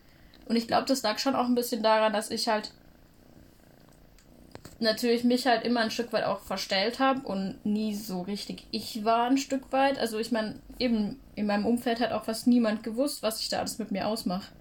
Und 0.45 0.55
ich 0.55 0.67
glaube, 0.67 0.85
das 0.85 1.01
lag 1.01 1.17
schon 1.17 1.35
auch 1.35 1.45
ein 1.45 1.55
bisschen 1.55 1.81
daran, 1.83 2.13
dass 2.13 2.29
ich 2.29 2.47
halt 2.47 2.71
natürlich 4.79 5.23
mich 5.23 5.47
halt 5.47 5.63
immer 5.63 5.79
ein 5.79 5.91
Stück 5.91 6.13
weit 6.13 6.23
auch 6.23 6.41
verstellt 6.41 6.99
habe 6.99 7.21
und 7.21 7.57
nie 7.65 7.95
so 7.95 8.21
richtig 8.21 8.67
ich 8.69 9.03
war 9.03 9.27
ein 9.27 9.37
Stück 9.37 9.71
weit. 9.71 9.97
Also 9.97 10.19
ich 10.19 10.31
meine, 10.31 10.59
eben 10.77 11.19
in 11.35 11.47
meinem 11.47 11.65
Umfeld 11.65 11.99
hat 11.99 12.11
auch 12.11 12.25
fast 12.25 12.45
niemand 12.45 12.83
gewusst, 12.83 13.23
was 13.23 13.41
ich 13.41 13.49
da 13.49 13.59
alles 13.59 13.79
mit 13.79 13.91
mir 13.91 14.07
ausmache. 14.07 14.51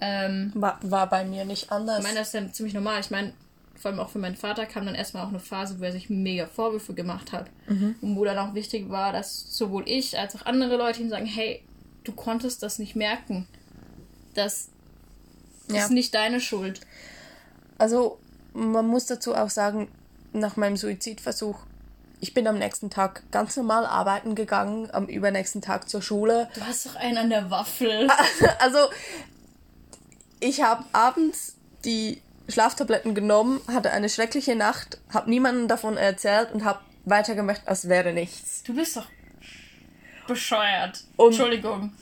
Ähm, 0.00 0.52
war, 0.54 0.78
war 0.82 1.08
bei 1.08 1.24
mir 1.24 1.44
nicht 1.44 1.70
anders. 1.70 1.98
Ich 1.98 2.04
meine, 2.04 2.18
das 2.18 2.28
ist 2.28 2.34
ja 2.34 2.52
ziemlich 2.52 2.74
normal. 2.74 3.00
Ich 3.00 3.10
meine, 3.10 3.32
vor 3.80 3.90
allem 3.90 4.00
auch 4.00 4.10
für 4.10 4.18
meinen 4.18 4.36
Vater 4.36 4.66
kam 4.66 4.84
dann 4.84 4.94
erstmal 4.94 5.24
auch 5.24 5.30
eine 5.30 5.40
Phase, 5.40 5.80
wo 5.80 5.84
er 5.84 5.92
sich 5.92 6.10
mega 6.10 6.46
Vorwürfe 6.46 6.94
gemacht 6.94 7.32
hat. 7.32 7.48
Mhm. 7.66 7.96
Und 8.00 8.16
wo 8.16 8.24
dann 8.24 8.38
auch 8.38 8.54
wichtig 8.54 8.90
war, 8.90 9.12
dass 9.12 9.56
sowohl 9.56 9.84
ich 9.86 10.18
als 10.18 10.36
auch 10.36 10.46
andere 10.46 10.76
Leute 10.76 11.00
ihm 11.00 11.08
sagen, 11.08 11.26
hey, 11.26 11.62
du 12.04 12.12
konntest 12.12 12.62
das 12.62 12.78
nicht 12.78 12.96
merken. 12.96 13.46
Das 14.34 14.68
ja. 15.68 15.78
ist 15.78 15.90
nicht 15.90 16.14
deine 16.14 16.40
Schuld. 16.40 16.80
Also 17.78 18.18
man 18.52 18.86
muss 18.86 19.06
dazu 19.06 19.34
auch 19.34 19.50
sagen, 19.50 19.88
nach 20.32 20.56
meinem 20.56 20.76
Suizidversuch, 20.76 21.58
ich 22.20 22.34
bin 22.34 22.46
am 22.46 22.58
nächsten 22.58 22.90
Tag 22.90 23.22
ganz 23.30 23.56
normal 23.56 23.86
arbeiten 23.86 24.34
gegangen, 24.34 24.90
am 24.92 25.06
übernächsten 25.06 25.62
Tag 25.62 25.88
zur 25.88 26.02
Schule. 26.02 26.50
Du 26.54 26.60
hast 26.60 26.86
doch 26.86 26.96
einen 26.96 27.16
an 27.16 27.30
der 27.30 27.50
Waffel. 27.50 28.08
Also, 28.58 28.78
ich 30.40 30.62
habe 30.62 30.84
abends 30.92 31.56
die 31.84 32.20
Schlaftabletten 32.48 33.14
genommen, 33.14 33.60
hatte 33.68 33.92
eine 33.92 34.08
schreckliche 34.08 34.56
Nacht, 34.56 34.98
habe 35.12 35.30
niemandem 35.30 35.68
davon 35.68 35.96
erzählt 35.96 36.52
und 36.52 36.64
habe 36.64 36.80
weitergemacht, 37.04 37.62
als 37.66 37.88
wäre 37.88 38.12
nichts. 38.12 38.62
Du 38.64 38.74
bist 38.74 38.96
doch 38.96 39.06
bescheuert. 40.26 41.04
Und 41.16 41.28
Entschuldigung. 41.28 41.92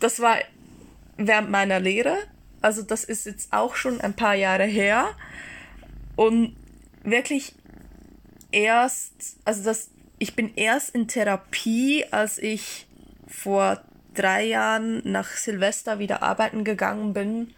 Das 0.00 0.20
war 0.20 0.36
während 1.16 1.50
meiner 1.50 1.80
Lehre. 1.80 2.16
Also 2.60 2.82
das 2.82 3.04
ist 3.04 3.26
jetzt 3.26 3.52
auch 3.52 3.76
schon 3.76 4.00
ein 4.00 4.14
paar 4.14 4.34
Jahre 4.34 4.64
her. 4.64 5.10
Und 6.16 6.56
wirklich 7.02 7.54
erst, 8.50 9.12
also 9.44 9.62
das, 9.62 9.90
ich 10.18 10.34
bin 10.34 10.54
erst 10.54 10.94
in 10.94 11.08
Therapie, 11.08 12.04
als 12.10 12.38
ich 12.38 12.86
vor 13.26 13.80
drei 14.14 14.44
Jahren 14.44 15.00
nach 15.04 15.28
Silvester 15.28 15.98
wieder 15.98 16.22
arbeiten 16.22 16.64
gegangen 16.64 17.12
bin 17.12 17.54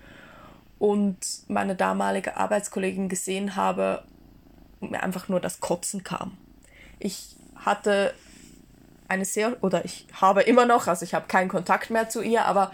und 0.80 1.18
meine 1.46 1.76
damalige 1.76 2.38
Arbeitskollegin 2.38 3.10
gesehen 3.10 3.54
habe 3.54 4.02
und 4.80 4.90
mir 4.90 5.02
einfach 5.02 5.28
nur 5.28 5.38
das 5.38 5.60
Kotzen 5.60 6.02
kam. 6.02 6.38
Ich 6.98 7.36
hatte 7.54 8.14
eine 9.06 9.26
sehr, 9.26 9.62
oder 9.62 9.84
ich 9.84 10.06
habe 10.18 10.40
immer 10.40 10.64
noch, 10.64 10.86
also 10.86 11.04
ich 11.04 11.12
habe 11.12 11.26
keinen 11.28 11.50
Kontakt 11.50 11.90
mehr 11.90 12.08
zu 12.08 12.22
ihr, 12.22 12.46
aber 12.46 12.72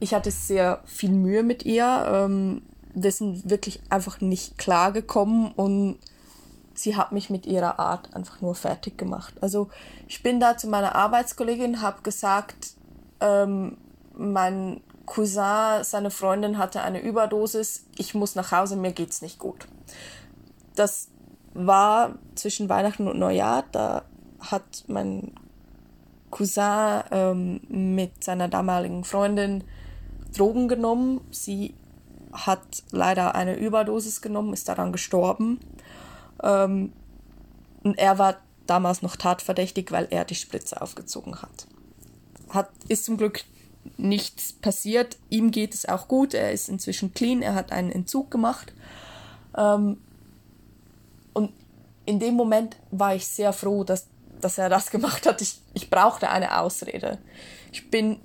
ich 0.00 0.14
hatte 0.14 0.30
sehr 0.30 0.80
viel 0.86 1.10
Mühe 1.10 1.42
mit 1.42 1.64
ihr. 1.64 2.06
Ähm, 2.08 2.62
wir 2.94 3.12
sind 3.12 3.50
wirklich 3.50 3.82
einfach 3.90 4.22
nicht 4.22 4.56
klar 4.56 4.90
gekommen 4.90 5.52
und 5.52 5.98
sie 6.72 6.96
hat 6.96 7.12
mich 7.12 7.28
mit 7.28 7.44
ihrer 7.44 7.78
Art 7.78 8.14
einfach 8.16 8.40
nur 8.40 8.54
fertig 8.54 8.96
gemacht. 8.96 9.34
Also 9.42 9.68
ich 10.08 10.22
bin 10.22 10.40
da 10.40 10.56
zu 10.56 10.66
meiner 10.66 10.94
Arbeitskollegin, 10.94 11.82
habe 11.82 12.00
gesagt, 12.00 12.72
ähm, 13.20 13.76
mein 14.16 14.80
Cousin, 15.06 15.82
seine 15.82 16.10
Freundin 16.10 16.58
hatte 16.58 16.82
eine 16.82 17.00
Überdosis, 17.00 17.86
ich 17.96 18.14
muss 18.14 18.34
nach 18.34 18.52
Hause, 18.52 18.76
mir 18.76 18.92
geht's 18.92 19.22
nicht 19.22 19.38
gut. 19.38 19.66
Das 20.74 21.08
war 21.52 22.14
zwischen 22.34 22.68
Weihnachten 22.68 23.06
und 23.06 23.18
Neujahr, 23.18 23.64
da 23.70 24.02
hat 24.40 24.84
mein 24.88 25.32
Cousin 26.30 27.02
ähm, 27.10 27.60
mit 27.68 28.24
seiner 28.24 28.48
damaligen 28.48 29.04
Freundin 29.04 29.64
Drogen 30.36 30.68
genommen. 30.68 31.20
Sie 31.30 31.74
hat 32.32 32.82
leider 32.90 33.34
eine 33.34 33.56
Überdosis 33.56 34.20
genommen, 34.20 34.52
ist 34.52 34.68
daran 34.68 34.90
gestorben. 34.92 35.60
Ähm, 36.42 36.92
und 37.84 37.98
er 37.98 38.18
war 38.18 38.38
damals 38.66 39.02
noch 39.02 39.16
tatverdächtig, 39.16 39.92
weil 39.92 40.08
er 40.10 40.24
die 40.24 40.34
Spritze 40.34 40.82
aufgezogen 40.82 41.40
hat. 41.40 41.68
hat. 42.50 42.70
Ist 42.88 43.04
zum 43.04 43.16
Glück 43.16 43.44
nichts 43.96 44.52
passiert. 44.52 45.16
Ihm 45.30 45.50
geht 45.50 45.74
es 45.74 45.86
auch 45.86 46.08
gut. 46.08 46.34
Er 46.34 46.52
ist 46.52 46.68
inzwischen 46.68 47.14
clean. 47.14 47.42
Er 47.42 47.54
hat 47.54 47.72
einen 47.72 47.90
Entzug 47.90 48.30
gemacht. 48.30 48.72
Ähm, 49.56 49.98
und 51.32 51.52
in 52.06 52.18
dem 52.18 52.34
Moment 52.34 52.76
war 52.90 53.14
ich 53.14 53.26
sehr 53.26 53.52
froh, 53.52 53.84
dass, 53.84 54.06
dass 54.40 54.58
er 54.58 54.68
das 54.68 54.90
gemacht 54.90 55.26
hat. 55.26 55.40
Ich, 55.40 55.60
ich 55.74 55.90
brauchte 55.90 56.30
eine 56.30 56.60
Ausrede. 56.60 57.18
Ich 57.72 57.90
bin 57.90 58.18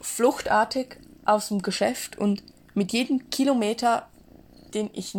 fluchtartig 0.00 0.96
aus 1.24 1.48
dem 1.48 1.62
Geschäft 1.62 2.18
und 2.18 2.42
mit 2.74 2.92
jedem 2.92 3.30
Kilometer, 3.30 4.08
den 4.74 4.90
ich 4.92 5.16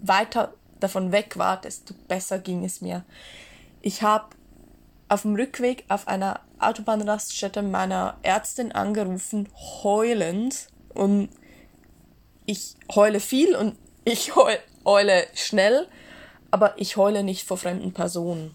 weiter 0.00 0.54
davon 0.80 1.12
weg 1.12 1.36
war, 1.36 1.60
desto 1.60 1.94
besser 2.08 2.38
ging 2.38 2.64
es 2.64 2.80
mir. 2.80 3.04
Ich 3.82 4.02
habe 4.02 4.26
auf 5.08 5.22
dem 5.22 5.34
Rückweg 5.34 5.84
auf 5.88 6.08
einer 6.08 6.40
Autobahnraststätte 6.60 7.62
meiner 7.62 8.16
Ärztin 8.22 8.72
angerufen, 8.72 9.48
heulend. 9.82 10.68
Und 10.94 11.28
ich 12.46 12.76
heule 12.94 13.20
viel 13.20 13.54
und 13.54 13.76
ich 14.04 14.34
heule 14.84 15.26
schnell, 15.34 15.86
aber 16.50 16.74
ich 16.78 16.96
heule 16.96 17.22
nicht 17.22 17.46
vor 17.46 17.58
fremden 17.58 17.92
Personen. 17.92 18.54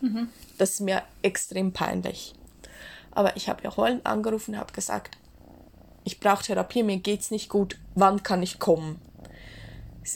Mhm. 0.00 0.28
Das 0.58 0.70
ist 0.70 0.80
mir 0.80 1.02
extrem 1.22 1.72
peinlich. 1.72 2.34
Aber 3.10 3.36
ich 3.36 3.48
habe 3.48 3.62
ja 3.64 3.76
heulend 3.76 4.06
angerufen, 4.06 4.58
habe 4.58 4.72
gesagt, 4.72 5.16
ich 6.04 6.20
brauche 6.20 6.44
Therapie, 6.44 6.82
mir 6.82 6.98
geht's 6.98 7.30
nicht 7.30 7.48
gut, 7.48 7.76
wann 7.94 8.22
kann 8.22 8.42
ich 8.42 8.58
kommen? 8.58 9.00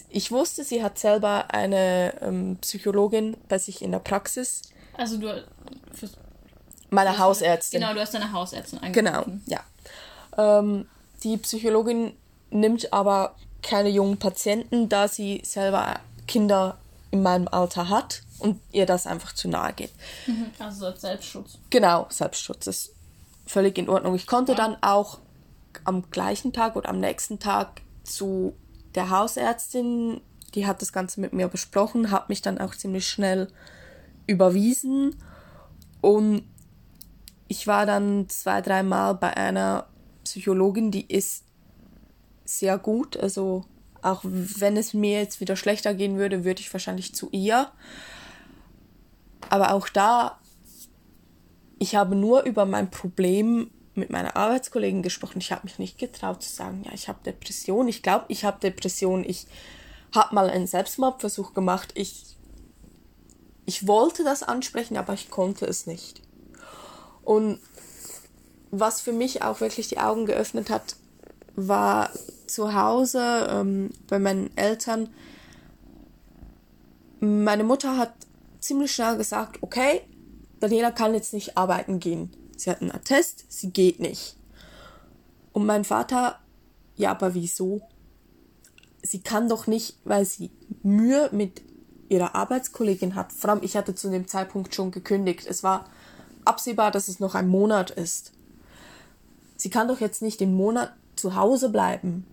Ich 0.09 0.31
wusste, 0.31 0.63
sie 0.63 0.85
hat 0.85 0.99
selber 1.01 1.53
eine 1.53 2.15
ähm, 2.21 2.59
Psychologin 2.61 3.37
bei 3.49 3.59
sich 3.59 3.83
in 3.83 3.91
der 3.91 3.99
Praxis. 3.99 4.63
Also 4.97 5.17
du 5.19 5.45
meine 6.91 7.19
Hausärztin. 7.19 7.81
Genau, 7.81 7.95
du 7.95 8.01
hast 8.01 8.15
deine 8.15 8.33
Hausärztin 8.33 8.81
angerufen. 8.81 9.43
Genau, 9.47 9.61
ja. 10.37 10.59
Ähm, 10.59 10.87
die 11.23 11.37
Psychologin 11.37 12.13
nimmt 12.51 12.93
aber 12.93 13.35
keine 13.63 13.89
jungen 13.89 14.19
Patienten, 14.19 14.89
da 14.89 15.09
sie 15.09 15.43
selber 15.45 16.01
Kinder 16.27 16.79
in 17.11 17.23
meinem 17.23 17.49
Alter 17.49 17.89
hat 17.89 18.23
und 18.39 18.61
ihr 18.73 18.87
das 18.87 19.07
einfach 19.07 19.35
zu 19.35 19.49
nahe 19.49 19.73
geht. 19.73 19.91
Mhm, 20.27 20.51
also 20.59 20.95
Selbstschutz. 20.95 21.59
Genau, 21.71 22.07
Selbstschutz 22.11 22.67
ist 22.67 22.95
völlig 23.47 23.79
in 23.79 23.89
Ordnung. 23.89 24.15
Ich 24.15 24.27
konnte 24.27 24.53
ja. 24.53 24.59
dann 24.59 24.77
auch 24.81 25.19
am 25.85 26.11
gleichen 26.11 26.53
Tag 26.53 26.77
oder 26.77 26.89
am 26.89 27.01
nächsten 27.01 27.39
Tag 27.39 27.83
zu 28.03 28.55
der 28.95 29.11
Hausärztin, 29.11 30.21
die 30.55 30.67
hat 30.67 30.83
das 30.83 30.93
Ganze 30.93 31.21
mit 31.21 31.33
mir 31.33 31.49
besprochen, 31.49 32.11
hat 32.11 32.29
mich 32.29 32.43
dann 32.43 32.59
auch 32.59 32.75
ziemlich 32.75 33.09
schnell 33.09 33.49
überwiesen 34.27 35.17
und 36.01 36.45
ich 37.51 37.67
war 37.67 37.85
dann 37.85 38.29
zwei, 38.29 38.61
dreimal 38.61 39.17
bei 39.17 39.37
einer 39.37 39.89
Psychologin, 40.23 40.93
die 40.93 41.13
ist 41.13 41.45
sehr 42.45 42.79
gut, 42.79 43.17
also 43.17 43.65
auch 44.03 44.21
wenn 44.23 44.77
es 44.77 44.95
mir 44.95 45.19
jetzt 45.19 45.41
wieder 45.41 45.57
schlechter 45.57 45.93
gehen 45.93 46.17
würde, 46.17 46.45
würde 46.45 46.61
ich 46.61 46.73
wahrscheinlich 46.73 47.13
zu 47.13 47.29
ihr. 47.33 47.69
Aber 49.49 49.75
auch 49.75 49.89
da, 49.89 50.39
ich 51.81 51.97
habe 51.97 52.15
nur 52.15 52.45
über 52.45 52.67
mein 52.67 52.89
Problem 52.89 53.73
mit 53.95 54.11
meiner 54.11 54.37
Arbeitskollegin 54.37 55.03
gesprochen. 55.03 55.41
Ich 55.41 55.51
habe 55.51 55.65
mich 55.65 55.81
nicht 55.81 55.99
getraut 55.99 56.45
zu 56.45 56.55
sagen, 56.55 56.85
ja, 56.85 56.93
ich 56.95 57.09
habe 57.09 57.19
Depression. 57.27 57.89
Ich 57.89 58.05
glaube, 58.05 58.27
ich 58.29 58.45
habe 58.45 58.61
Depression. 58.61 59.25
Ich 59.27 59.49
habe 60.15 60.37
mal 60.37 60.49
einen 60.49 60.69
Selbstmordversuch 60.69 61.53
gemacht. 61.53 61.91
Ich, 61.95 62.37
ich 63.67 63.89
wollte 63.89 64.23
das 64.23 64.45
ansprechen, 64.45 64.97
aber 64.97 65.15
ich 65.15 65.31
konnte 65.31 65.67
es 65.67 65.89
nicht. 65.89 66.23
Und 67.23 67.61
was 68.71 69.01
für 69.01 69.13
mich 69.13 69.43
auch 69.43 69.61
wirklich 69.61 69.89
die 69.89 69.99
Augen 69.99 70.27
geöffnet 70.27 70.71
hat, 70.71 70.97
war 71.57 72.11
zu 72.47 72.75
Hause 72.75 73.49
ähm, 73.51 73.91
bei 74.09 74.19
meinen 74.19 74.57
Eltern. 74.57 75.09
Meine 77.21 77.65
Mutter 77.65 77.97
hat 77.97 78.13
ziemlich 78.61 78.93
schnell 78.93 79.17
gesagt, 79.17 79.59
okay, 79.63 80.03
Daniela 80.61 80.91
kann 80.91 81.15
jetzt 81.15 81.33
nicht 81.33 81.57
arbeiten 81.57 82.01
gehen 82.01 82.31
sie 82.61 82.71
hat 82.71 82.81
einen 82.81 82.93
Attest, 82.93 83.45
sie 83.49 83.71
geht 83.71 84.01
nicht. 84.01 84.37
Und 85.53 85.67
mein 85.67 85.85
Vater, 85.85 86.39
ja, 86.97 87.11
aber 87.11 87.35
wieso? 87.35 87.81
Sie 89.03 89.21
kann 89.21 89.49
doch 89.49 89.67
nicht, 89.67 89.97
weil 90.05 90.25
sie 90.25 90.51
Mühe 90.83 91.31
mit 91.33 91.63
ihrer 92.09 92.35
Arbeitskollegin 92.35 93.15
hat. 93.15 93.33
Vor 93.33 93.51
allem, 93.51 93.63
ich 93.63 93.77
hatte 93.77 93.95
zu 93.95 94.11
dem 94.11 94.29
Zeitpunkt 94.29 94.75
schon 94.75 94.91
gekündigt. 94.91 95.47
Es 95.47 95.63
war 95.63 95.87
absehbar, 96.51 96.91
dass 96.91 97.09
es 97.09 97.21
noch 97.21 97.35
ein 97.35 97.49
Monat 97.49 97.91
ist. 97.91 98.33
Sie 99.57 99.71
kann 99.71 99.89
doch 99.89 100.01
jetzt 100.01 100.21
nicht 100.21 100.41
den 100.41 100.55
Monat 100.55 100.93
zu 101.17 101.37
Hause 101.37 101.71
bleiben 101.71 102.27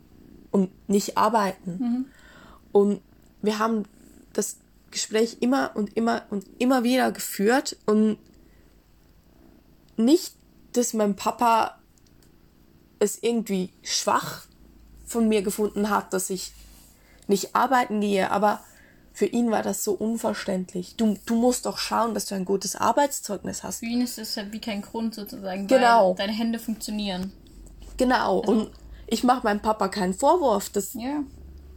und 0.52 0.72
nicht 0.90 1.18
arbeiten. 1.18 1.78
Mhm. 1.80 2.06
Und 2.72 3.02
wir 3.42 3.60
haben 3.60 3.84
das 4.34 4.58
Gespräch 4.92 5.38
immer 5.40 5.72
und 5.76 5.96
immer 5.96 6.24
und 6.30 6.46
immer 6.60 6.84
wieder 6.84 7.12
geführt 7.12 7.78
und 7.86 8.18
nicht, 9.98 10.36
dass 10.74 10.94
mein 10.94 11.16
Papa 11.16 11.78
es 13.00 13.22
irgendwie 13.22 13.72
schwach 13.84 14.46
von 15.06 15.28
mir 15.28 15.42
gefunden 15.42 15.90
hat, 15.90 16.14
dass 16.14 16.30
ich 16.30 16.54
nicht 17.28 17.56
arbeiten 17.56 18.02
gehe, 18.02 18.32
aber 18.32 18.64
für 19.18 19.26
ihn 19.26 19.50
war 19.50 19.64
das 19.64 19.84
so 19.84 19.94
unverständlich. 19.94 20.96
Du, 20.96 21.18
du 21.26 21.36
musst 21.38 21.66
doch 21.66 21.80
schauen, 21.80 22.14
dass 22.14 22.28
du 22.28 22.36
ein 22.36 22.46
gutes 22.46 22.76
Arbeitszeugnis 22.76 23.64
hast. 23.64 23.80
Für 23.80 23.88
ihn 23.88 24.02
ist 24.02 24.20
es 24.20 24.38
halt 24.38 24.54
wie 24.54 24.62
kein 24.62 24.84
Grund 24.84 25.16
sozusagen, 25.16 25.66
genau. 25.66 26.14
deine 26.14 26.34
Hände 26.34 26.60
funktionieren. 26.60 27.34
Genau, 27.98 28.42
also, 28.42 28.52
und 28.52 28.72
ich 29.08 29.24
mache 29.24 29.44
meinem 29.44 29.60
Papa 29.60 29.88
keinen 29.88 30.14
Vorwurf. 30.14 30.70
Dass 30.70 30.94
ja. 30.94 31.24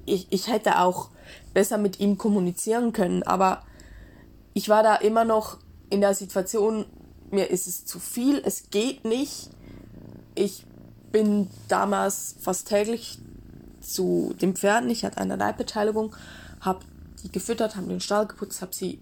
ich, 0.04 0.26
ich 0.28 0.48
hätte 0.48 0.80
auch 0.80 1.08
besser 1.54 1.78
mit 1.78 1.98
ihm 1.98 2.18
kommunizieren 2.18 2.92
können, 2.92 3.22
aber 3.22 3.62
ich 4.52 4.68
war 4.68 4.82
da 4.82 4.96
immer 4.96 5.24
noch 5.24 5.56
in 5.88 6.02
der 6.02 6.14
Situation, 6.14 6.84
mir 7.30 7.48
ist 7.48 7.66
es 7.66 7.86
zu 7.86 8.00
viel, 8.00 8.42
es 8.44 8.68
geht 8.68 9.06
nicht. 9.06 9.48
Ich 10.34 10.66
bin 11.10 11.48
damals 11.68 12.36
fast 12.38 12.68
täglich 12.68 13.18
zu 13.80 14.34
den 14.42 14.54
Pferden, 14.56 14.90
ich 14.90 15.06
hatte 15.06 15.16
eine 15.16 15.36
Leibbeteiligung, 15.36 16.14
habe 16.60 16.80
die 17.22 17.32
gefüttert, 17.32 17.76
habe 17.76 17.88
den 17.88 18.00
Stall 18.00 18.26
geputzt, 18.26 18.62
habe 18.62 18.74
sie 18.74 19.00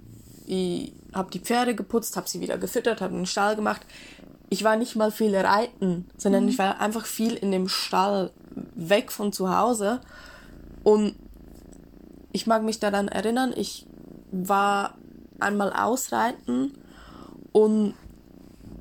habe 1.13 1.31
die 1.31 1.41
Pferde 1.41 1.75
geputzt, 1.75 2.17
habe 2.17 2.29
sie 2.29 2.41
wieder 2.41 2.57
gefüttert, 2.57 3.03
habe 3.03 3.15
den 3.15 3.27
Stall 3.27 3.55
gemacht. 3.55 3.83
Ich 4.49 4.65
war 4.65 4.77
nicht 4.77 4.97
mal 4.97 5.11
viel 5.11 5.37
reiten, 5.37 6.09
sondern 6.17 6.45
mhm. 6.45 6.49
ich 6.49 6.59
war 6.59 6.81
einfach 6.81 7.05
viel 7.05 7.35
in 7.35 7.51
dem 7.53 7.69
Stall 7.69 8.31
weg 8.75 9.13
von 9.13 9.33
zu 9.33 9.55
Hause 9.55 10.01
und 10.85 11.15
ich 12.33 12.47
mag 12.47 12.63
mich 12.63 12.79
daran 12.79 13.09
erinnern, 13.09 13.53
ich 13.55 13.87
war 14.31 14.95
einmal 15.39 15.73
ausreiten 15.73 16.73
und 17.53 17.95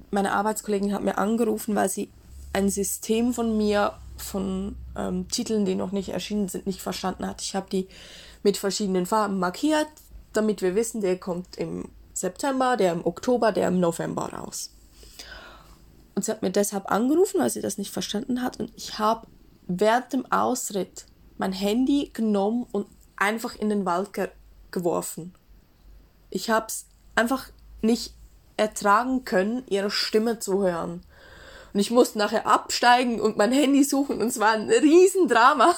meine 0.09 0.31
Arbeitskollegin 0.31 0.93
hat 0.93 1.03
mir 1.03 1.17
angerufen, 1.17 1.75
weil 1.75 1.89
sie 1.89 2.09
ein 2.53 2.69
System 2.69 3.33
von 3.33 3.57
mir 3.57 3.93
von 4.15 4.75
ähm, 4.95 5.27
Titeln, 5.27 5.65
die 5.65 5.75
noch 5.75 5.91
nicht 5.91 6.09
erschienen 6.09 6.47
sind, 6.47 6.65
nicht 6.65 6.81
verstanden 6.81 7.27
hat. 7.27 7.41
Ich 7.41 7.55
habe 7.55 7.69
die 7.69 7.87
mit 8.47 8.55
verschiedenen 8.55 9.05
Farben 9.05 9.39
markiert, 9.39 9.89
damit 10.31 10.61
wir 10.61 10.73
wissen, 10.73 11.01
der 11.01 11.19
kommt 11.19 11.57
im 11.57 11.89
September, 12.13 12.77
der 12.77 12.93
im 12.93 13.05
Oktober, 13.05 13.51
der 13.51 13.67
im 13.67 13.81
November 13.81 14.31
raus. 14.31 14.71
Und 16.15 16.23
sie 16.23 16.31
hat 16.31 16.43
mir 16.43 16.49
deshalb 16.49 16.89
angerufen, 16.89 17.41
weil 17.41 17.49
sie 17.49 17.59
das 17.59 17.77
nicht 17.77 17.91
verstanden 17.91 18.41
hat. 18.41 18.57
Und 18.57 18.71
ich 18.77 18.99
habe 18.99 19.27
während 19.67 20.13
dem 20.13 20.31
Ausritt 20.31 21.07
mein 21.37 21.51
Handy 21.51 22.09
genommen 22.13 22.65
und 22.71 22.87
einfach 23.17 23.53
in 23.53 23.67
den 23.67 23.85
Wald 23.85 24.13
ge 24.13 24.29
geworfen. 24.71 25.33
Ich 26.29 26.49
habe 26.49 26.67
es 26.69 26.85
einfach 27.15 27.49
nicht 27.81 28.13
ertragen 28.55 29.25
können, 29.25 29.63
ihre 29.67 29.91
Stimme 29.91 30.39
zu 30.39 30.63
hören. 30.63 31.03
Und 31.77 31.81
ich 31.81 31.91
musste 31.91 32.17
nachher 32.17 32.47
absteigen 32.47 33.21
und 33.21 33.37
mein 33.37 33.51
Handy 33.51 33.83
suchen 33.83 34.19
und 34.19 34.29
es 34.29 34.39
war 34.39 34.53
ein 34.53 34.67
Riesendrama. 34.67 35.75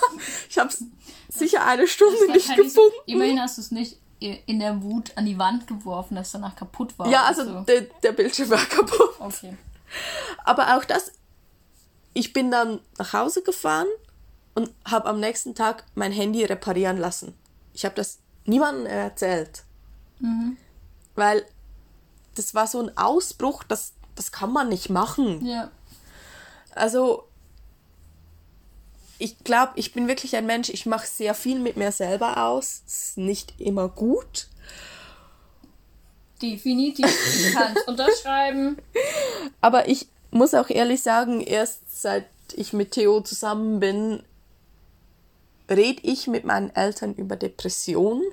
Ich 0.49 0.57
habe 0.57 0.69
es 0.69 0.81
sicher 1.27 1.65
eine 1.65 1.89
Stunde 1.89 2.31
nicht 2.31 2.47
gefunden. 2.47 2.71
So, 2.73 2.91
immerhin 3.05 3.41
hast 3.41 3.57
du 3.57 3.61
es 3.61 3.71
nicht 3.71 3.97
in 4.21 4.59
der 4.59 4.81
Wut 4.81 5.11
an 5.17 5.25
die 5.25 5.37
Wand 5.37 5.67
geworfen, 5.67 6.15
dass 6.15 6.31
danach 6.31 6.55
kaputt 6.55 6.97
war. 6.97 7.09
Ja, 7.09 7.25
also 7.25 7.43
so. 7.43 7.59
der, 7.63 7.81
der 8.01 8.13
Bildschirm 8.13 8.49
war 8.49 8.63
kaputt. 8.65 9.19
Okay. 9.19 9.57
Aber 10.45 10.77
auch 10.77 10.85
das, 10.85 11.11
ich 12.13 12.31
bin 12.31 12.49
dann 12.49 12.79
nach 12.97 13.11
Hause 13.11 13.41
gefahren 13.41 13.87
und 14.55 14.71
habe 14.85 15.09
am 15.09 15.19
nächsten 15.19 15.53
Tag 15.53 15.83
mein 15.95 16.13
Handy 16.13 16.45
reparieren 16.45 16.95
lassen. 16.95 17.33
Ich 17.73 17.83
habe 17.83 17.95
das 17.95 18.19
niemandem 18.45 18.85
erzählt. 18.85 19.63
Mhm. 20.19 20.55
Weil 21.15 21.45
das 22.35 22.55
war 22.55 22.67
so 22.67 22.79
ein 22.79 22.97
Ausbruch, 22.97 23.65
das, 23.65 23.91
das 24.15 24.31
kann 24.31 24.53
man 24.53 24.69
nicht 24.69 24.89
machen. 24.89 25.45
Ja. 25.45 25.71
Also, 26.75 27.27
ich 29.17 29.43
glaube, 29.43 29.73
ich 29.75 29.93
bin 29.93 30.07
wirklich 30.07 30.35
ein 30.35 30.45
Mensch, 30.45 30.69
ich 30.69 30.85
mache 30.85 31.07
sehr 31.07 31.33
viel 31.33 31.59
mit 31.59 31.77
mir 31.77 31.91
selber 31.91 32.45
aus. 32.45 32.83
Das 32.85 32.93
ist 33.09 33.17
nicht 33.17 33.59
immer 33.59 33.89
gut. 33.89 34.47
Definitiv, 36.41 37.05
ich 37.05 37.53
kann 37.53 37.75
es 37.75 37.83
unterschreiben. 37.87 38.77
Aber 39.59 39.89
ich 39.89 40.07
muss 40.31 40.53
auch 40.53 40.69
ehrlich 40.69 41.03
sagen, 41.03 41.41
erst 41.41 42.01
seit 42.01 42.25
ich 42.53 42.71
mit 42.71 42.91
Theo 42.91 43.21
zusammen 43.21 43.79
bin, 43.79 44.23
rede 45.69 46.01
ich 46.03 46.27
mit 46.27 46.45
meinen 46.45 46.73
Eltern 46.75 47.13
über 47.13 47.35
Depressionen. 47.35 48.23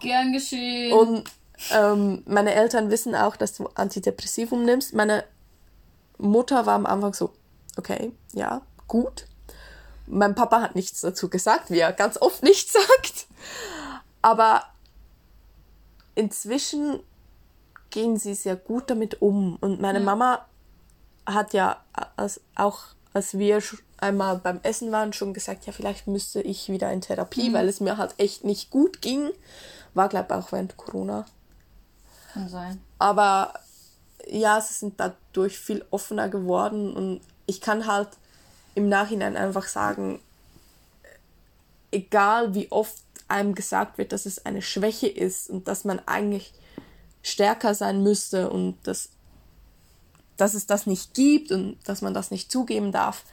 Gern 0.00 0.32
geschehen. 0.32 0.92
Und 0.92 1.24
ähm, 1.72 2.22
meine 2.26 2.54
Eltern 2.54 2.90
wissen 2.90 3.14
auch, 3.14 3.36
dass 3.36 3.54
du 3.54 3.68
Antidepressivum 3.74 4.64
nimmst. 4.64 4.94
Meine 4.94 5.24
Mutter 6.18 6.66
war 6.66 6.74
am 6.74 6.86
Anfang 6.86 7.14
so, 7.14 7.32
okay, 7.78 8.12
ja, 8.32 8.62
gut. 8.86 9.26
Mein 10.06 10.34
Papa 10.34 10.60
hat 10.60 10.74
nichts 10.74 11.00
dazu 11.00 11.28
gesagt, 11.28 11.70
wie 11.70 11.80
er 11.80 11.92
ganz 11.92 12.20
oft 12.20 12.42
nichts 12.42 12.72
sagt. 12.88 13.26
Aber 14.22 14.64
inzwischen 16.14 17.00
gehen 17.90 18.16
sie 18.16 18.34
sehr 18.34 18.56
gut 18.56 18.90
damit 18.90 19.22
um. 19.22 19.56
Und 19.60 19.80
meine 19.80 20.00
ja. 20.00 20.04
Mama 20.04 20.46
hat 21.26 21.52
ja 21.52 21.82
als, 22.16 22.40
auch, 22.54 22.80
als 23.12 23.38
wir 23.38 23.62
einmal 23.98 24.38
beim 24.38 24.60
Essen 24.62 24.92
waren, 24.92 25.12
schon 25.12 25.34
gesagt, 25.34 25.66
ja, 25.66 25.72
vielleicht 25.72 26.06
müsste 26.06 26.40
ich 26.40 26.68
wieder 26.68 26.92
in 26.92 27.00
Therapie, 27.00 27.50
mhm. 27.50 27.54
weil 27.54 27.68
es 27.68 27.80
mir 27.80 27.96
halt 27.96 28.14
echt 28.18 28.44
nicht 28.44 28.70
gut 28.70 29.02
ging. 29.02 29.30
War, 29.94 30.08
glaube 30.08 30.26
ich, 30.30 30.34
auch 30.34 30.52
während 30.52 30.76
Corona. 30.76 31.26
Kann 32.32 32.48
sein. 32.48 32.80
Aber 32.98 33.54
ja, 34.26 34.60
sie 34.60 34.74
sind 34.74 35.00
dadurch 35.00 35.58
viel 35.58 35.84
offener 35.90 36.28
geworden 36.28 36.94
und 36.94 37.20
ich 37.48 37.60
kann 37.60 37.86
halt 37.86 38.10
im 38.76 38.88
Nachhinein 38.88 39.36
einfach 39.36 39.66
sagen, 39.66 40.20
egal 41.90 42.54
wie 42.54 42.70
oft 42.70 43.02
einem 43.26 43.54
gesagt 43.54 43.98
wird, 43.98 44.12
dass 44.12 44.26
es 44.26 44.46
eine 44.46 44.62
Schwäche 44.62 45.08
ist 45.08 45.50
und 45.50 45.66
dass 45.66 45.84
man 45.84 45.98
eigentlich 46.06 46.52
stärker 47.22 47.74
sein 47.74 48.02
müsste 48.02 48.50
und 48.50 48.76
dass, 48.84 49.10
dass 50.36 50.54
es 50.54 50.66
das 50.66 50.86
nicht 50.86 51.14
gibt 51.14 51.50
und 51.50 51.76
dass 51.84 52.02
man 52.02 52.14
das 52.14 52.30
nicht 52.30 52.52
zugeben 52.52 52.92
darf, 52.92 53.24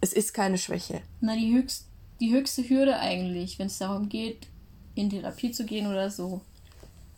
es 0.00 0.12
ist 0.12 0.32
keine 0.32 0.58
Schwäche. 0.58 1.02
Na, 1.20 1.36
die, 1.36 1.54
höchst, 1.54 1.86
die 2.20 2.32
höchste 2.32 2.68
Hürde 2.68 2.98
eigentlich, 2.98 3.58
wenn 3.58 3.66
es 3.66 3.78
darum 3.78 4.08
geht, 4.08 4.46
in 4.94 5.10
Therapie 5.10 5.52
zu 5.52 5.64
gehen 5.64 5.86
oder 5.86 6.10
so, 6.10 6.40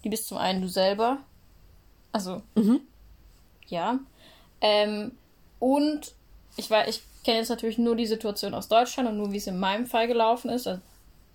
die 0.03 0.09
bist 0.09 0.27
zum 0.27 0.39
einen 0.39 0.63
du 0.63 0.69
selber. 0.69 1.19
Also, 2.13 2.43
mhm. 2.57 2.81
ja. 3.69 4.01
Ähm, 4.61 5.13
und 5.61 6.15
ich 6.61 6.71
war, 6.71 6.87
ich 6.87 7.03
kenne 7.25 7.39
jetzt 7.39 7.49
natürlich 7.49 7.79
nur 7.79 7.97
die 7.97 8.07
Situation 8.07 8.55
aus 8.55 8.69
Deutschland 8.69 9.09
und 9.09 9.17
nur 9.17 9.33
wie 9.33 9.39
es 9.39 9.47
in 9.47 9.59
meinem 9.59 9.87
Fall 9.87 10.07
gelaufen 10.07 10.51
ist. 10.51 10.67
Also, 10.67 10.81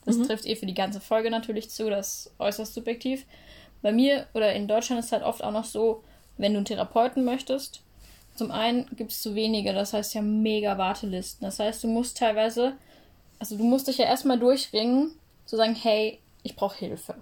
das 0.05 0.17
mhm. 0.17 0.27
trifft 0.27 0.45
eh 0.45 0.55
für 0.55 0.67
die 0.67 0.73
ganze 0.73 1.01
Folge 1.01 1.31
natürlich 1.31 1.69
zu, 1.69 1.89
das 1.89 2.27
ist 2.27 2.31
äußerst 2.39 2.73
subjektiv. 2.73 3.25
Bei 3.81 3.91
mir 3.91 4.27
oder 4.33 4.53
in 4.53 4.67
Deutschland 4.67 4.99
ist 4.99 5.07
es 5.07 5.11
halt 5.11 5.23
oft 5.23 5.43
auch 5.43 5.51
noch 5.51 5.65
so, 5.65 6.03
wenn 6.37 6.53
du 6.53 6.57
einen 6.59 6.65
Therapeuten 6.65 7.25
möchtest, 7.25 7.81
zum 8.35 8.51
einen 8.51 8.85
gibt 8.95 9.11
es 9.11 9.21
zu 9.21 9.33
wenige, 9.33 9.73
das 9.73 9.93
heißt 9.93 10.13
ja 10.13 10.21
mega 10.21 10.77
Wartelisten. 10.77 11.45
Das 11.45 11.59
heißt, 11.59 11.83
du 11.83 11.87
musst 11.87 12.17
teilweise, 12.17 12.73
also 13.39 13.57
du 13.57 13.63
musst 13.63 13.87
dich 13.87 13.97
ja 13.97 14.05
erstmal 14.05 14.37
durchringen, 14.37 15.11
zu 15.45 15.55
sagen, 15.55 15.75
hey, 15.75 16.19
ich 16.43 16.55
brauche 16.55 16.77
Hilfe. 16.77 17.15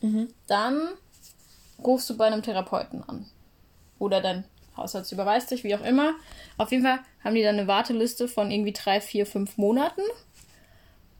Mhm. 0.00 0.28
Dann 0.46 0.80
rufst 1.82 2.08
du 2.08 2.16
bei 2.16 2.26
einem 2.26 2.42
Therapeuten 2.42 3.02
an. 3.02 3.26
Oder 3.98 4.20
dein 4.20 4.44
Hausarzt 4.80 5.12
überweist 5.12 5.50
dich, 5.50 5.62
wie 5.64 5.74
auch 5.74 5.84
immer. 5.84 6.14
Auf 6.56 6.72
jeden 6.72 6.82
Fall 6.82 6.98
haben 7.22 7.34
die 7.34 7.42
dann 7.42 7.58
eine 7.58 7.68
Warteliste 7.68 8.26
von 8.28 8.50
irgendwie 8.50 8.72
drei, 8.72 9.00
vier, 9.00 9.26
fünf 9.26 9.56
Monaten. 9.56 10.02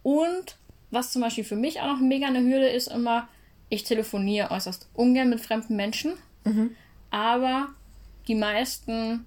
Und 0.03 0.57
was 0.91 1.13
zum 1.13 1.23
Beispiel 1.23 1.45
für 1.45 1.57
mich 1.57 1.81
auch 1.81 1.87
noch 1.87 2.01
mega 2.01 2.27
eine 2.27 2.41
Hürde 2.41 2.69
ist, 2.69 2.89
immer, 2.89 3.29
ich 3.69 3.85
telefoniere 3.85 4.51
äußerst 4.51 4.89
ungern 4.95 5.31
mit 5.31 5.41
fremden 5.41 5.77
Menschen. 5.77 6.15
Mhm. 6.45 6.75
Aber 7.11 7.69
die 8.27 8.35
meisten 8.35 9.27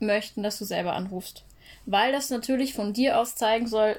möchten, 0.00 0.42
dass 0.42 0.58
du 0.58 0.64
selber 0.64 0.94
anrufst. 0.94 1.44
Weil 1.86 2.12
das 2.12 2.30
natürlich 2.30 2.74
von 2.74 2.92
dir 2.92 3.18
aus 3.18 3.36
zeigen 3.36 3.66
soll, 3.66 3.96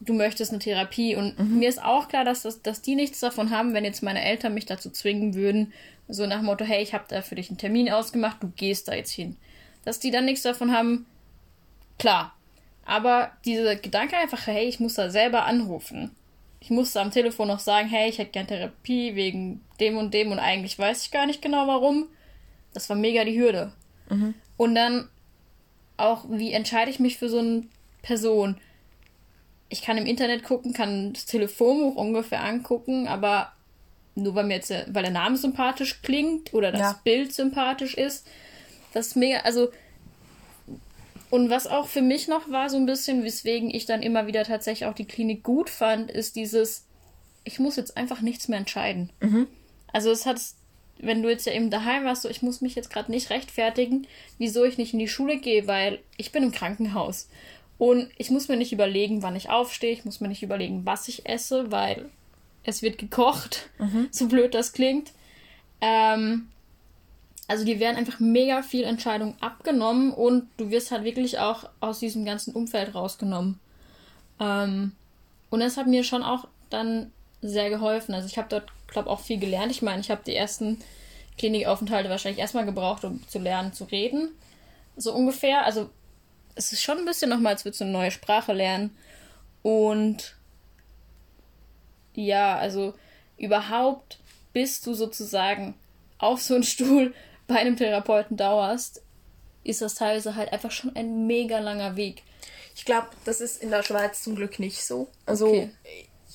du 0.00 0.14
möchtest 0.14 0.52
eine 0.52 0.60
Therapie. 0.60 1.16
Und 1.16 1.38
mhm. 1.38 1.58
mir 1.58 1.68
ist 1.68 1.82
auch 1.82 2.08
klar, 2.08 2.24
dass, 2.24 2.42
das, 2.42 2.62
dass 2.62 2.82
die 2.82 2.94
nichts 2.94 3.20
davon 3.20 3.50
haben, 3.50 3.74
wenn 3.74 3.84
jetzt 3.84 4.02
meine 4.02 4.24
Eltern 4.24 4.54
mich 4.54 4.66
dazu 4.66 4.90
zwingen 4.90 5.34
würden, 5.34 5.72
so 6.08 6.26
nach 6.26 6.38
dem 6.38 6.46
Motto, 6.46 6.64
hey, 6.64 6.82
ich 6.82 6.94
habe 6.94 7.04
da 7.08 7.22
für 7.22 7.34
dich 7.34 7.50
einen 7.50 7.58
Termin 7.58 7.90
ausgemacht, 7.90 8.42
du 8.42 8.48
gehst 8.48 8.88
da 8.88 8.94
jetzt 8.94 9.12
hin. 9.12 9.36
Dass 9.84 10.00
die 10.00 10.10
dann 10.10 10.24
nichts 10.24 10.42
davon 10.42 10.72
haben, 10.72 11.06
klar. 11.98 12.34
Aber 12.84 13.32
dieser 13.44 13.76
Gedanke 13.76 14.16
einfach, 14.16 14.46
hey, 14.46 14.66
ich 14.66 14.80
muss 14.80 14.94
da 14.94 15.10
selber 15.10 15.44
anrufen. 15.44 16.10
Ich 16.60 16.70
musste 16.70 17.00
am 17.00 17.10
Telefon 17.10 17.48
noch 17.48 17.60
sagen, 17.60 17.88
hey, 17.88 18.08
ich 18.08 18.18
hätte 18.18 18.32
gern 18.32 18.46
Therapie 18.46 19.14
wegen 19.14 19.60
dem 19.78 19.96
und 19.96 20.14
dem 20.14 20.32
und 20.32 20.38
eigentlich 20.38 20.78
weiß 20.78 21.04
ich 21.04 21.10
gar 21.10 21.26
nicht 21.26 21.42
genau 21.42 21.66
warum. 21.66 22.06
Das 22.72 22.88
war 22.88 22.96
mega 22.96 23.24
die 23.24 23.38
Hürde. 23.38 23.72
Mhm. 24.08 24.34
Und 24.56 24.74
dann 24.74 25.08
auch, 25.96 26.24
wie 26.30 26.52
entscheide 26.52 26.90
ich 26.90 26.98
mich 26.98 27.18
für 27.18 27.28
so 27.28 27.38
eine 27.38 27.64
Person? 28.02 28.56
Ich 29.68 29.82
kann 29.82 29.98
im 29.98 30.06
Internet 30.06 30.44
gucken, 30.44 30.72
kann 30.72 31.12
das 31.12 31.26
Telefonbuch 31.26 31.96
ungefähr 31.96 32.42
angucken, 32.42 33.06
aber 33.06 33.52
nur 34.14 34.34
weil 34.34 34.44
mir 34.44 34.54
jetzt 34.54 34.70
der, 34.70 34.86
weil 34.88 35.02
der 35.02 35.12
Name 35.12 35.36
sympathisch 35.36 36.02
klingt 36.02 36.54
oder 36.54 36.72
das 36.72 36.80
ja. 36.80 37.00
Bild 37.04 37.32
sympathisch 37.32 37.94
ist, 37.94 38.26
das 38.92 39.08
ist 39.08 39.16
mega, 39.16 39.40
also 39.40 39.68
und 41.30 41.50
was 41.50 41.66
auch 41.66 41.88
für 41.88 42.00
mich 42.00 42.26
noch 42.26 42.50
war, 42.50 42.70
so 42.70 42.78
ein 42.78 42.86
bisschen, 42.86 43.22
weswegen 43.22 43.72
ich 43.72 43.84
dann 43.84 44.02
immer 44.02 44.26
wieder 44.26 44.44
tatsächlich 44.44 44.88
auch 44.88 44.94
die 44.94 45.04
Klinik 45.04 45.42
gut 45.42 45.68
fand, 45.68 46.10
ist 46.10 46.36
dieses, 46.36 46.86
ich 47.44 47.58
muss 47.58 47.76
jetzt 47.76 47.98
einfach 47.98 48.22
nichts 48.22 48.48
mehr 48.48 48.58
entscheiden. 48.58 49.10
Mhm. 49.20 49.46
Also 49.92 50.10
es 50.10 50.24
hat 50.24 50.40
wenn 50.98 51.22
du 51.22 51.28
jetzt 51.28 51.46
ja 51.46 51.52
eben 51.52 51.70
daheim 51.70 52.04
warst, 52.04 52.22
so 52.22 52.28
ich 52.28 52.42
muss 52.42 52.60
mich 52.60 52.74
jetzt 52.74 52.90
gerade 52.90 53.10
nicht 53.10 53.30
rechtfertigen, 53.30 54.06
wieso 54.36 54.64
ich 54.64 54.78
nicht 54.78 54.92
in 54.92 54.98
die 54.98 55.08
Schule 55.08 55.38
gehe, 55.38 55.66
weil 55.66 56.00
ich 56.16 56.32
bin 56.32 56.42
im 56.42 56.52
Krankenhaus. 56.52 57.28
Und 57.78 58.10
ich 58.18 58.30
muss 58.30 58.48
mir 58.48 58.56
nicht 58.56 58.72
überlegen, 58.72 59.22
wann 59.22 59.36
ich 59.36 59.50
aufstehe, 59.50 59.92
ich 59.92 60.04
muss 60.04 60.20
mir 60.20 60.28
nicht 60.28 60.42
überlegen, 60.42 60.84
was 60.84 61.08
ich 61.08 61.28
esse, 61.28 61.70
weil 61.70 62.10
es 62.64 62.82
wird 62.82 62.98
gekocht, 62.98 63.70
mhm. 63.78 64.08
so 64.12 64.26
blöd 64.26 64.54
das 64.54 64.72
klingt. 64.72 65.12
Ähm, 65.80 66.48
also 67.46 67.64
dir 67.64 67.80
werden 67.80 67.96
einfach 67.96 68.20
mega 68.20 68.62
viel 68.62 68.84
Entscheidungen 68.84 69.36
abgenommen 69.40 70.12
und 70.12 70.48
du 70.58 70.70
wirst 70.70 70.90
halt 70.90 71.04
wirklich 71.04 71.38
auch 71.38 71.68
aus 71.80 72.00
diesem 72.00 72.24
ganzen 72.24 72.52
Umfeld 72.52 72.94
rausgenommen. 72.94 73.58
Ähm, 74.38 74.92
und 75.50 75.60
das 75.60 75.76
hat 75.76 75.86
mir 75.86 76.04
schon 76.04 76.22
auch 76.22 76.46
dann 76.68 77.10
sehr 77.40 77.70
geholfen. 77.70 78.14
Also 78.14 78.26
ich 78.26 78.36
habe 78.36 78.48
dort, 78.50 78.70
glaube 78.88 79.08
auch 79.08 79.20
viel 79.20 79.38
gelernt. 79.38 79.70
Ich 79.70 79.82
meine, 79.82 80.00
ich 80.00 80.10
habe 80.10 80.20
die 80.26 80.34
ersten 80.34 80.78
Klinikaufenthalte 81.38 82.10
wahrscheinlich 82.10 82.40
erstmal 82.40 82.66
gebraucht, 82.66 83.04
um 83.04 83.26
zu 83.28 83.38
lernen 83.38 83.72
zu 83.72 83.84
reden. 83.84 84.30
So 84.96 85.14
ungefähr. 85.14 85.64
Also 85.64 85.88
es 86.58 86.72
ist 86.72 86.82
schon 86.82 86.98
ein 86.98 87.04
bisschen 87.04 87.30
nochmal, 87.30 87.52
als 87.52 87.64
würdest 87.64 87.80
du 87.80 87.84
eine 87.84 87.92
neue 87.92 88.10
Sprache 88.10 88.52
lernen. 88.52 88.96
Und 89.62 90.36
ja, 92.14 92.58
also 92.58 92.94
überhaupt, 93.36 94.18
bis 94.52 94.80
du 94.80 94.92
sozusagen 94.92 95.74
auf 96.18 96.42
so 96.42 96.54
einen 96.54 96.64
Stuhl 96.64 97.14
bei 97.46 97.56
einem 97.56 97.76
Therapeuten 97.76 98.36
dauerst, 98.36 99.02
ist 99.62 99.82
das 99.82 99.94
teilweise 99.94 100.34
halt 100.34 100.52
einfach 100.52 100.72
schon 100.72 100.94
ein 100.96 101.26
mega 101.26 101.60
langer 101.60 101.94
Weg. 101.96 102.24
Ich 102.74 102.84
glaube, 102.84 103.08
das 103.24 103.40
ist 103.40 103.62
in 103.62 103.70
der 103.70 103.84
Schweiz 103.84 104.22
zum 104.22 104.34
Glück 104.34 104.58
nicht 104.58 104.84
so. 104.84 105.08
Also, 105.26 105.48
okay. 105.48 105.70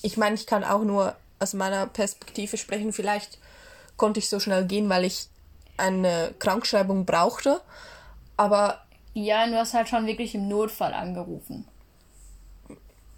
ich 0.01 0.17
meine, 0.17 0.35
ich 0.35 0.45
kann 0.45 0.63
auch 0.63 0.83
nur 0.83 1.15
aus 1.39 1.53
meiner 1.53 1.87
Perspektive 1.87 2.57
sprechen. 2.57 2.93
Vielleicht 2.93 3.39
konnte 3.97 4.19
ich 4.19 4.29
so 4.29 4.39
schnell 4.39 4.65
gehen, 4.65 4.89
weil 4.89 5.03
ich 5.03 5.27
eine 5.75 6.33
Krankschreibung 6.39 7.05
brauchte. 7.05 7.61
Aber. 8.37 8.82
Ja, 9.13 9.45
du 9.45 9.57
hast 9.57 9.73
halt 9.73 9.89
schon 9.89 10.05
wirklich 10.05 10.33
im 10.35 10.47
Notfall 10.47 10.93
angerufen. 10.93 11.67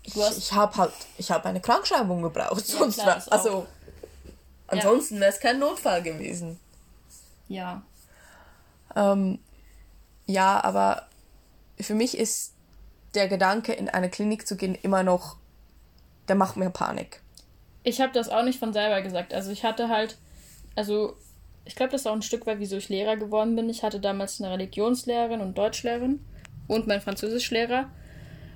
Ich, 0.03 0.15
ich 0.15 0.53
habe 0.53 0.77
halt, 0.77 0.93
ich 1.17 1.31
habe 1.31 1.45
eine 1.49 1.61
Krankschreibung 1.61 2.21
gebraucht. 2.21 2.67
Ja, 2.67 2.77
sonst 2.77 2.99
klar, 2.99 3.25
wär, 3.25 3.33
also, 3.33 3.65
ansonsten 4.67 5.15
ja. 5.15 5.21
wäre 5.21 5.31
es 5.31 5.39
kein 5.39 5.59
Notfall 5.59 6.03
gewesen. 6.03 6.59
Ja. 7.47 7.81
Ähm, 8.95 9.39
ja, 10.27 10.63
aber 10.63 11.07
für 11.79 11.95
mich 11.95 12.17
ist 12.17 12.53
der 13.15 13.27
Gedanke, 13.27 13.73
in 13.73 13.89
eine 13.89 14.09
Klinik 14.09 14.47
zu 14.47 14.57
gehen, 14.57 14.75
immer 14.75 15.03
noch, 15.03 15.37
der 16.27 16.35
macht 16.35 16.57
mir 16.57 16.69
Panik. 16.69 17.21
Ich 17.83 18.01
habe 18.01 18.11
das 18.11 18.29
auch 18.29 18.43
nicht 18.43 18.59
von 18.59 18.73
selber 18.73 19.01
gesagt. 19.01 19.33
Also 19.33 19.51
ich 19.51 19.63
hatte 19.63 19.89
halt, 19.89 20.17
also 20.75 21.15
ich 21.65 21.75
glaube, 21.75 21.91
das 21.91 22.01
ist 22.01 22.07
auch 22.07 22.13
ein 22.13 22.21
Stück 22.21 22.45
weit, 22.45 22.59
wieso 22.59 22.77
ich 22.77 22.89
Lehrer 22.89 23.17
geworden 23.17 23.55
bin. 23.55 23.69
Ich 23.69 23.83
hatte 23.83 23.99
damals 23.99 24.39
eine 24.39 24.53
Religionslehrerin 24.53 25.41
und 25.41 25.57
Deutschlehrerin 25.57 26.19
und 26.67 26.87
meinen 26.87 27.01
Französischlehrer. 27.01 27.89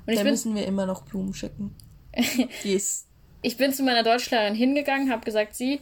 Und 0.06 0.16
da 0.16 0.24
müssen 0.24 0.56
wir 0.56 0.66
immer 0.66 0.86
noch 0.86 1.04
Blumen 1.04 1.34
schicken. 1.34 1.76
yes. 2.64 3.06
Ich 3.42 3.58
bin 3.58 3.74
zu 3.74 3.84
meiner 3.84 4.04
Deutschlehrerin 4.04 4.56
hingegangen, 4.56 5.12
habe 5.12 5.26
gesagt, 5.26 5.56
sie, 5.56 5.82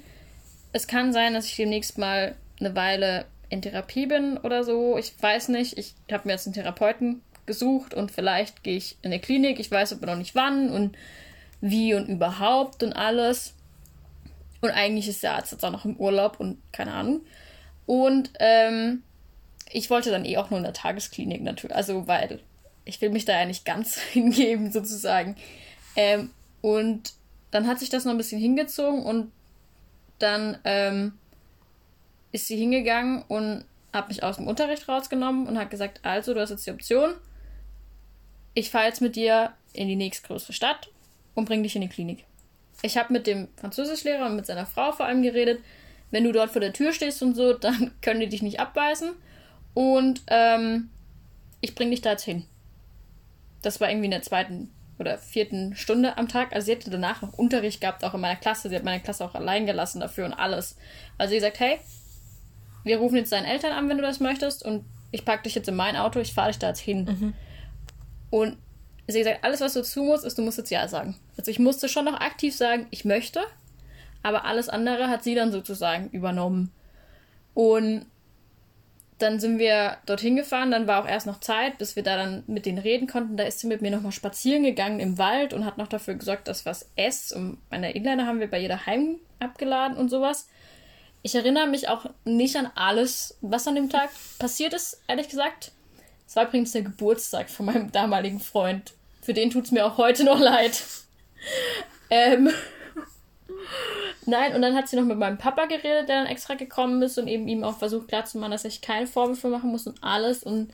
es 0.73 0.87
kann 0.87 1.13
sein, 1.13 1.33
dass 1.33 1.45
ich 1.45 1.55
demnächst 1.55 1.97
mal 1.97 2.35
eine 2.59 2.75
Weile 2.75 3.25
in 3.49 3.61
Therapie 3.61 4.05
bin 4.05 4.37
oder 4.37 4.63
so. 4.63 4.97
Ich 4.97 5.13
weiß 5.21 5.49
nicht. 5.49 5.77
Ich 5.77 5.95
habe 6.11 6.27
mir 6.27 6.33
jetzt 6.33 6.47
einen 6.47 6.53
Therapeuten 6.53 7.21
gesucht 7.45 7.93
und 7.93 8.11
vielleicht 8.11 8.63
gehe 8.63 8.77
ich 8.77 8.97
in 9.01 9.11
eine 9.11 9.19
Klinik. 9.19 9.59
Ich 9.59 9.71
weiß 9.71 9.93
aber 9.93 10.07
noch 10.07 10.17
nicht 10.17 10.35
wann 10.35 10.69
und 10.69 10.97
wie 11.61 11.93
und 11.93 12.07
überhaupt 12.07 12.83
und 12.83 12.93
alles. 12.93 13.53
Und 14.61 14.71
eigentlich 14.71 15.07
ist 15.07 15.23
der 15.23 15.35
Arzt 15.35 15.51
jetzt 15.51 15.63
auch 15.63 15.71
noch 15.71 15.85
im 15.85 15.97
Urlaub 15.97 16.39
und 16.39 16.61
keine 16.71 16.93
Ahnung. 16.93 17.21
Und 17.85 18.31
ähm, 18.39 19.03
ich 19.71 19.89
wollte 19.89 20.11
dann 20.11 20.25
eh 20.25 20.37
auch 20.37 20.49
nur 20.49 20.57
in 20.57 20.63
der 20.63 20.73
Tagesklinik 20.73 21.41
natürlich. 21.41 21.75
Also, 21.75 22.07
weil 22.07 22.41
ich 22.85 23.01
will 23.01 23.09
mich 23.09 23.25
da 23.25 23.39
ja 23.39 23.45
nicht 23.45 23.65
ganz 23.65 23.97
hingeben, 24.13 24.71
sozusagen. 24.71 25.35
Ähm, 25.95 26.31
und 26.61 27.13
dann 27.51 27.67
hat 27.67 27.79
sich 27.79 27.89
das 27.89 28.05
noch 28.05 28.11
ein 28.11 28.17
bisschen 28.17 28.41
hingezogen 28.41 29.03
und 29.03 29.31
dann 30.19 30.57
ähm, 30.63 31.13
ist 32.31 32.47
sie 32.47 32.57
hingegangen 32.57 33.23
und 33.27 33.65
hat 33.93 34.09
mich 34.09 34.23
aus 34.23 34.37
dem 34.37 34.47
Unterricht 34.47 34.87
rausgenommen 34.87 35.47
und 35.47 35.57
hat 35.57 35.69
gesagt, 35.69 36.01
also 36.03 36.33
du 36.33 36.41
hast 36.41 36.49
jetzt 36.49 36.65
die 36.65 36.71
Option, 36.71 37.13
ich 38.53 38.69
fahre 38.69 38.87
jetzt 38.87 39.01
mit 39.01 39.15
dir 39.15 39.53
in 39.73 39.87
die 39.87 39.95
nächstgrößere 39.95 40.53
Stadt 40.53 40.89
und 41.35 41.45
bring 41.45 41.63
dich 41.63 41.75
in 41.75 41.81
die 41.81 41.89
Klinik. 41.89 42.25
Ich 42.81 42.97
habe 42.97 43.13
mit 43.13 43.27
dem 43.27 43.47
Französischlehrer 43.57 44.25
und 44.27 44.35
mit 44.35 44.45
seiner 44.45 44.65
Frau 44.65 44.91
vor 44.91 45.05
allem 45.05 45.21
geredet, 45.21 45.61
wenn 46.11 46.23
du 46.23 46.31
dort 46.31 46.51
vor 46.51 46.61
der 46.61 46.73
Tür 46.73 46.93
stehst 46.93 47.21
und 47.21 47.35
so, 47.35 47.53
dann 47.57 47.91
können 48.01 48.19
die 48.19 48.29
dich 48.29 48.41
nicht 48.41 48.59
abbeißen 48.59 49.13
und 49.73 50.21
ähm, 50.27 50.89
ich 51.61 51.75
bring 51.75 51.89
dich 51.89 52.01
da 52.01 52.11
jetzt 52.11 52.23
hin. 52.23 52.45
Das 53.61 53.81
war 53.81 53.89
irgendwie 53.89 54.05
in 54.05 54.11
der 54.11 54.21
zweiten 54.21 54.71
oder 54.99 55.17
vierten 55.17 55.75
Stunde 55.75 56.17
am 56.17 56.27
Tag. 56.27 56.53
Also 56.53 56.65
sie 56.65 56.71
hätte 56.71 56.89
danach 56.89 57.21
noch 57.21 57.33
Unterricht 57.33 57.81
gehabt, 57.81 58.03
auch 58.03 58.13
in 58.13 58.21
meiner 58.21 58.39
Klasse. 58.39 58.69
Sie 58.69 58.75
hat 58.75 58.83
meine 58.83 59.01
Klasse 59.01 59.25
auch 59.25 59.35
allein 59.35 59.65
gelassen 59.65 59.99
dafür 59.99 60.25
und 60.25 60.33
alles. 60.33 60.77
Also 61.17 61.33
sie 61.33 61.39
sagt, 61.39 61.59
hey, 61.59 61.79
wir 62.83 62.97
rufen 62.97 63.17
jetzt 63.17 63.31
deinen 63.31 63.45
Eltern 63.45 63.73
an, 63.73 63.89
wenn 63.89 63.97
du 63.97 64.03
das 64.03 64.19
möchtest, 64.19 64.63
und 64.63 64.85
ich 65.11 65.25
packe 65.25 65.43
dich 65.43 65.55
jetzt 65.55 65.67
in 65.67 65.75
mein 65.75 65.95
Auto, 65.95 66.19
ich 66.19 66.33
fahre 66.33 66.49
dich 66.49 66.59
da 66.59 66.69
jetzt 66.69 66.79
hin. 66.79 67.05
Mhm. 67.05 67.33
Und 68.29 68.57
sie 69.13 69.19
gesagt, 69.19 69.43
alles, 69.43 69.61
was 69.61 69.73
du 69.73 69.79
dazu 69.79 70.03
musst, 70.03 70.25
ist, 70.25 70.37
du 70.37 70.41
musst 70.41 70.57
jetzt 70.57 70.69
Ja 70.69 70.87
sagen. 70.87 71.15
Also 71.37 71.51
ich 71.51 71.59
musste 71.59 71.87
schon 71.87 72.05
noch 72.05 72.19
aktiv 72.19 72.55
sagen, 72.55 72.87
ich 72.91 73.05
möchte, 73.05 73.41
aber 74.23 74.45
alles 74.45 74.69
andere 74.69 75.09
hat 75.09 75.23
sie 75.23 75.35
dann 75.35 75.51
sozusagen 75.51 76.09
übernommen. 76.09 76.71
Und 77.53 78.05
dann 79.17 79.39
sind 79.39 79.57
wir 79.57 79.97
dorthin 80.05 80.35
gefahren, 80.35 80.69
dann 80.69 80.85
war 80.85 81.03
auch 81.03 81.07
erst 81.07 81.25
noch 81.25 81.39
Zeit, 81.39 81.79
bis 81.79 81.95
wir 81.95 82.03
da 82.03 82.17
dann 82.17 82.43
mit 82.45 82.65
denen 82.65 82.77
reden 82.77 83.07
konnten. 83.07 83.37
Da 83.37 83.45
ist 83.45 83.59
sie 83.59 83.67
mit 83.67 83.81
mir 83.81 83.89
nochmal 83.89 84.11
spazieren 84.11 84.63
gegangen 84.63 84.99
im 84.99 85.17
Wald 85.17 85.53
und 85.53 85.65
hat 85.65 85.77
noch 85.77 85.87
dafür 85.87 86.13
gesorgt, 86.13 86.47
dass 86.47 86.65
was 86.65 86.89
ess. 86.95 87.31
Und 87.31 87.57
meine 87.71 87.93
Inliner 87.93 88.27
haben 88.27 88.39
wir 88.39 88.49
bei 88.49 88.59
jeder 88.59 88.85
Heim 88.85 89.19
abgeladen 89.39 89.97
und 89.97 90.09
sowas. 90.09 90.47
Ich 91.23 91.33
erinnere 91.33 91.67
mich 91.67 91.89
auch 91.89 92.05
nicht 92.25 92.55
an 92.57 92.69
alles, 92.75 93.37
was 93.41 93.67
an 93.67 93.75
dem 93.75 93.89
Tag 93.89 94.11
passiert 94.37 94.73
ist, 94.73 95.01
ehrlich 95.07 95.29
gesagt. 95.29 95.71
Es 96.27 96.35
war 96.35 96.47
übrigens 96.47 96.73
der 96.73 96.81
Geburtstag 96.81 97.49
von 97.49 97.67
meinem 97.67 97.91
damaligen 97.91 98.39
Freund. 98.39 98.93
Für 99.21 99.33
den 99.33 99.49
tut 99.49 99.65
es 99.65 99.71
mir 99.71 99.85
auch 99.85 99.97
heute 99.97 100.23
noch 100.23 100.39
leid. 100.39 100.83
ähm. 102.09 102.49
Nein, 104.25 104.53
und 104.53 104.61
dann 104.61 104.75
hat 104.75 104.89
sie 104.89 104.97
noch 104.97 105.05
mit 105.05 105.17
meinem 105.17 105.37
Papa 105.37 105.65
geredet, 105.65 106.09
der 106.09 106.23
dann 106.23 106.25
extra 106.27 106.55
gekommen 106.55 107.01
ist 107.01 107.17
und 107.17 107.27
eben 107.27 107.47
ihm 107.47 107.63
auch 107.63 107.77
versucht 107.77 108.09
klarzumachen, 108.09 108.51
dass 108.51 108.65
ich 108.65 108.81
keine 108.81 109.07
Vorwürfe 109.07 109.47
machen 109.47 109.71
muss 109.71 109.87
und 109.87 110.03
alles. 110.03 110.43
Und 110.43 110.73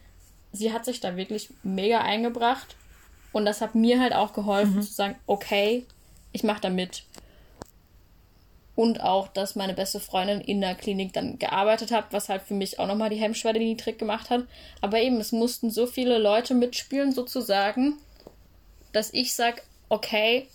sie 0.52 0.74
hat 0.74 0.86
sich 0.86 1.00
da 1.00 1.16
wirklich 1.16 1.50
mega 1.62 2.02
eingebracht. 2.02 2.76
Und 3.32 3.46
das 3.46 3.62
hat 3.62 3.76
mir 3.76 4.00
halt 4.00 4.13
auch 4.13 4.34
geholfen, 4.34 4.78
mhm. 4.78 4.82
zu 4.82 4.92
sagen, 4.92 5.16
okay, 5.28 5.86
ich 6.32 6.44
mache 6.44 6.62
da 6.62 6.70
mit 6.70 7.04
und 8.75 9.01
auch, 9.01 9.27
dass 9.27 9.55
meine 9.55 9.73
beste 9.73 9.99
Freundin 9.99 10.41
in 10.41 10.62
der 10.62 10.75
Klinik 10.75 11.13
dann 11.13 11.38
gearbeitet 11.38 11.91
hat, 11.91 12.05
was 12.12 12.29
halt 12.29 12.41
für 12.41 12.55
mich 12.55 12.79
auch 12.79 12.88
nochmal 12.88 13.09
die 13.09 13.17
Hemmschwelle 13.17 13.59
niedrig 13.59 13.99
gemacht 13.99 14.29
hat. 14.29 14.45
Aber 14.81 14.99
eben, 14.99 15.17
es 15.17 15.31
mussten 15.31 15.69
so 15.69 15.86
viele 15.86 16.17
Leute 16.17 16.55
mitspielen, 16.55 17.12
sozusagen, 17.12 17.97
dass 18.91 19.13
ich 19.13 19.36
sage, 19.36 19.62
okay, 19.89 20.47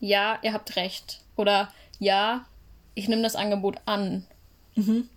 ja, 0.00 0.38
ihr 0.42 0.52
habt 0.52 0.76
recht. 0.76 1.20
Oder 1.36 1.72
ja, 1.98 2.44
ich 2.94 3.08
nehme 3.08 3.22
das 3.22 3.36
Angebot 3.36 3.76
an. 3.86 4.26
Mhm. 4.74 5.08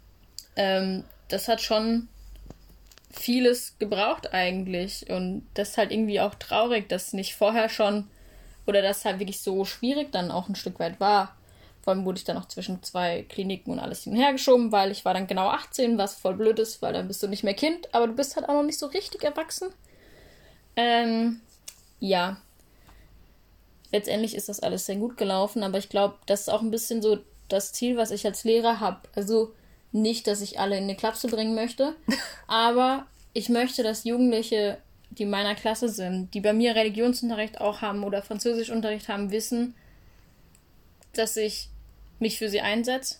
Ähm, 0.56 1.04
das 1.28 1.48
hat 1.48 1.62
schon 1.62 2.08
vieles 3.12 3.78
gebraucht 3.80 4.34
eigentlich. 4.34 5.10
Und 5.10 5.46
das 5.56 5.72
ist 5.72 5.78
halt 5.78 5.92
irgendwie 5.92 6.22
auch 6.22 6.36
traurig, 6.36 6.88
dass 6.88 7.14
nicht 7.14 7.36
vorher 7.36 7.70
schon 7.70 8.08
oder 8.66 8.82
dass 8.82 9.04
halt 9.04 9.20
wirklich 9.20 9.42
so 9.42 9.66
schwierig 9.66 10.12
dann 10.12 10.32
auch 10.32 10.48
ein 10.48 10.56
Stück 10.56 10.80
weit 10.80 11.00
war. 11.00 11.36
Vor 11.84 11.94
allem 11.94 12.06
wurde 12.06 12.18
ich 12.18 12.24
dann 12.24 12.38
noch 12.38 12.48
zwischen 12.48 12.82
zwei 12.82 13.24
Kliniken 13.28 13.74
und 13.74 13.80
alles 13.80 14.04
hin 14.04 14.14
und 14.14 14.20
her 14.20 14.32
geschoben, 14.32 14.72
weil 14.72 14.92
ich 14.92 15.04
war 15.04 15.14
dann 15.14 15.28
genau 15.28 15.50
18, 15.50 15.98
was 15.98 16.16
voll 16.16 16.36
blöd 16.36 16.58
ist, 16.58 16.82
weil 16.82 16.94
dann 16.94 17.10
bist 17.10 17.22
du 17.22 17.28
nicht 17.28 17.44
mehr 17.44 17.54
Kind, 17.54 17.94
aber 17.94 18.08
du 18.08 18.14
bist 18.14 18.38
halt 18.38 18.48
auch 18.48 18.54
noch 18.54 18.64
nicht 18.64 18.80
so 18.80 18.86
richtig 18.86 19.24
erwachsen. 19.24 19.68
Ähm, 20.78 21.42
ja. 22.00 22.38
Letztendlich 23.92 24.34
ist 24.34 24.48
das 24.48 24.62
alles 24.62 24.86
sehr 24.86 24.96
gut 24.96 25.18
gelaufen, 25.18 25.62
aber 25.62 25.78
ich 25.78 25.90
glaube, 25.90 26.16
das 26.26 26.42
ist 26.42 26.50
auch 26.50 26.62
ein 26.62 26.72
bisschen 26.72 27.02
so 27.02 27.20
das 27.50 27.74
Ziel, 27.74 27.98
was 27.98 28.12
ich 28.12 28.26
als 28.26 28.46
Lehrer 28.46 28.80
habe. 28.80 29.02
Also 29.14 29.54
nicht, 29.92 30.26
dass 30.28 30.40
ich 30.40 30.60
alle 30.62 30.78
in 30.78 30.84
eine 30.84 30.96
Klapse 30.96 31.28
bringen 31.28 31.54
möchte, 31.54 31.96
aber 32.48 33.08
ich 33.34 33.50
möchte, 33.50 33.84
dass 33.84 34.06
Jugendliche, 34.06 34.78
die 35.10 35.26
meiner 35.26 35.54
Klasse 35.54 35.90
sind, 35.90 36.34
die 36.34 36.40
bei 36.40 36.54
mir 36.54 36.76
Religionsunterricht 36.76 37.60
auch 37.60 37.82
haben 37.82 38.06
oder 38.06 38.24
Französischunterricht 38.24 39.10
haben, 39.10 39.32
wissen, 39.32 39.76
dass 41.12 41.36
ich 41.38 41.70
mich 42.20 42.38
für 42.38 42.50
sie 42.50 42.62
einsetze, 42.62 43.18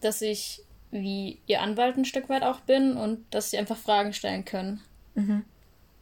dass 0.00 0.22
ich 0.22 0.62
wie 0.90 1.40
ihr 1.46 1.60
Anwalt 1.60 1.96
ein 1.96 2.04
Stück 2.04 2.28
weit 2.28 2.42
auch 2.44 2.60
bin 2.60 2.96
und 2.96 3.24
dass 3.34 3.50
sie 3.50 3.58
einfach 3.58 3.76
Fragen 3.76 4.12
stellen 4.12 4.44
können. 4.44 4.80
Mhm. 5.14 5.44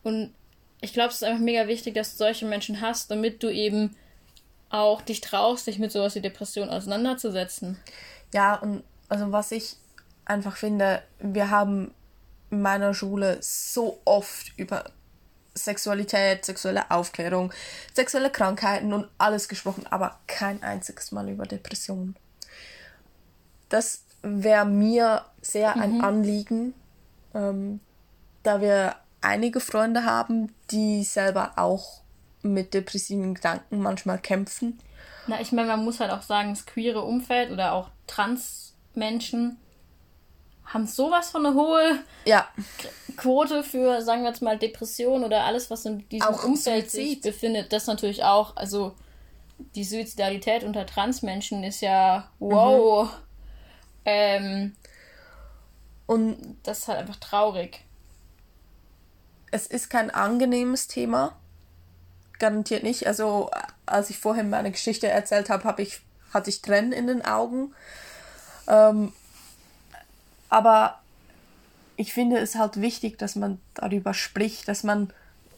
Und 0.02 0.34
ich 0.80 0.92
glaube, 0.92 1.10
es 1.10 1.16
ist 1.16 1.24
einfach 1.24 1.40
mega 1.40 1.66
wichtig, 1.66 1.94
dass 1.94 2.12
du 2.12 2.18
solche 2.18 2.44
Menschen 2.44 2.80
hast, 2.80 3.10
damit 3.10 3.42
du 3.42 3.48
eben 3.48 3.96
auch 4.68 5.00
dich 5.00 5.20
traust, 5.20 5.66
dich 5.66 5.78
mit 5.78 5.92
sowas 5.92 6.14
wie 6.14 6.20
Depression 6.20 6.68
auseinanderzusetzen. 6.68 7.78
Ja, 8.34 8.56
und 8.56 8.82
also 9.08 9.32
was 9.32 9.52
ich 9.52 9.76
einfach 10.24 10.56
finde, 10.56 11.02
wir 11.20 11.50
haben 11.50 11.94
in 12.50 12.62
meiner 12.62 12.94
Schule 12.94 13.38
so 13.40 14.00
oft 14.04 14.52
über 14.56 14.90
Sexualität, 15.54 16.44
sexuelle 16.44 16.90
Aufklärung, 16.90 17.52
sexuelle 17.94 18.30
Krankheiten 18.30 18.92
und 18.92 19.08
alles 19.18 19.48
gesprochen, 19.48 19.86
aber 19.90 20.18
kein 20.26 20.62
einziges 20.62 21.12
Mal 21.12 21.28
über 21.28 21.44
Depressionen. 21.44 22.16
Das 23.68 24.02
wäre 24.22 24.66
mir 24.66 25.24
sehr 25.40 25.76
ein 25.76 25.94
mhm. 25.98 26.04
Anliegen, 26.04 26.74
ähm, 27.34 27.80
da 28.42 28.60
wir 28.60 28.96
einige 29.20 29.60
Freunde 29.60 30.04
haben, 30.04 30.54
die 30.70 31.04
selber 31.04 31.52
auch 31.56 32.02
mit 32.42 32.74
depressiven 32.74 33.34
Gedanken 33.34 33.80
manchmal 33.80 34.18
kämpfen. 34.18 34.78
Na, 35.26 35.40
ich 35.40 35.52
meine, 35.52 35.68
man 35.68 35.84
muss 35.84 36.00
halt 36.00 36.10
auch 36.10 36.22
sagen, 36.22 36.50
das 36.50 36.66
queere 36.66 37.02
Umfeld 37.02 37.50
oder 37.50 37.72
auch 37.72 37.90
Transmenschen 38.06 39.58
haben 40.72 40.86
sowas 40.86 41.30
von 41.30 41.44
eine 41.44 41.54
hohe 41.54 41.98
ja. 42.24 42.48
Quote 43.16 43.62
für, 43.62 44.00
sagen 44.02 44.22
wir 44.22 44.30
jetzt 44.30 44.42
mal, 44.42 44.58
Depression 44.58 45.22
oder 45.22 45.44
alles, 45.44 45.70
was 45.70 45.84
in 45.84 46.08
diesem 46.08 46.28
auch 46.28 46.44
Umfeld 46.44 46.90
sich 46.90 47.20
befindet. 47.20 47.72
Das 47.72 47.86
natürlich 47.86 48.24
auch. 48.24 48.56
Also 48.56 48.94
die 49.74 49.84
Suizidalität 49.84 50.64
unter 50.64 50.86
Transmenschen 50.86 51.62
ist 51.62 51.80
ja 51.80 52.28
wow. 52.38 53.04
Mhm. 53.04 53.10
Ähm, 54.04 54.76
und 56.06 56.58
das 56.62 56.80
ist 56.80 56.88
halt 56.88 56.98
einfach 56.98 57.16
traurig. 57.16 57.84
Es 59.50 59.66
ist 59.66 59.90
kein 59.90 60.10
angenehmes 60.10 60.88
Thema. 60.88 61.36
Garantiert 62.38 62.82
nicht. 62.82 63.06
Also, 63.06 63.50
als 63.86 64.10
ich 64.10 64.18
vorhin 64.18 64.50
meine 64.50 64.70
Geschichte 64.72 65.06
erzählt 65.08 65.50
habe, 65.50 65.64
hab 65.64 65.78
ich, 65.78 66.00
hatte 66.32 66.50
ich 66.50 66.62
Tränen 66.62 66.92
in 66.92 67.06
den 67.06 67.24
Augen. 67.24 67.74
Ähm, 68.66 69.12
aber 70.52 71.00
ich 71.96 72.12
finde 72.12 72.38
es 72.38 72.56
halt 72.56 72.80
wichtig, 72.80 73.18
dass 73.18 73.36
man 73.36 73.58
darüber 73.72 74.12
spricht, 74.12 74.68
dass 74.68 74.84
man 74.84 75.10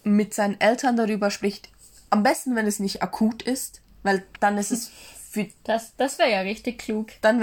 mit 0.04 0.35
seinen 0.35 0.61
Eltern 0.61 0.96
darüber 0.96 1.33
spricht. 1.33 1.68
Am 2.11 2.22
besten, 2.22 2.54
wenn 2.54 2.66
es 2.66 2.78
nicht 2.78 3.02
akut 3.02 3.42
ist, 3.42 3.80
weil 4.04 4.24
dann 4.38 4.57
ist 4.57 4.70
es 4.70 4.90
für. 5.30 5.48
Das, 5.64 5.96
das 5.96 6.18
wäre 6.18 6.30
ja 6.30 6.40
richtig 6.40 6.78
klug. 6.78 7.09
Dann, 7.22 7.42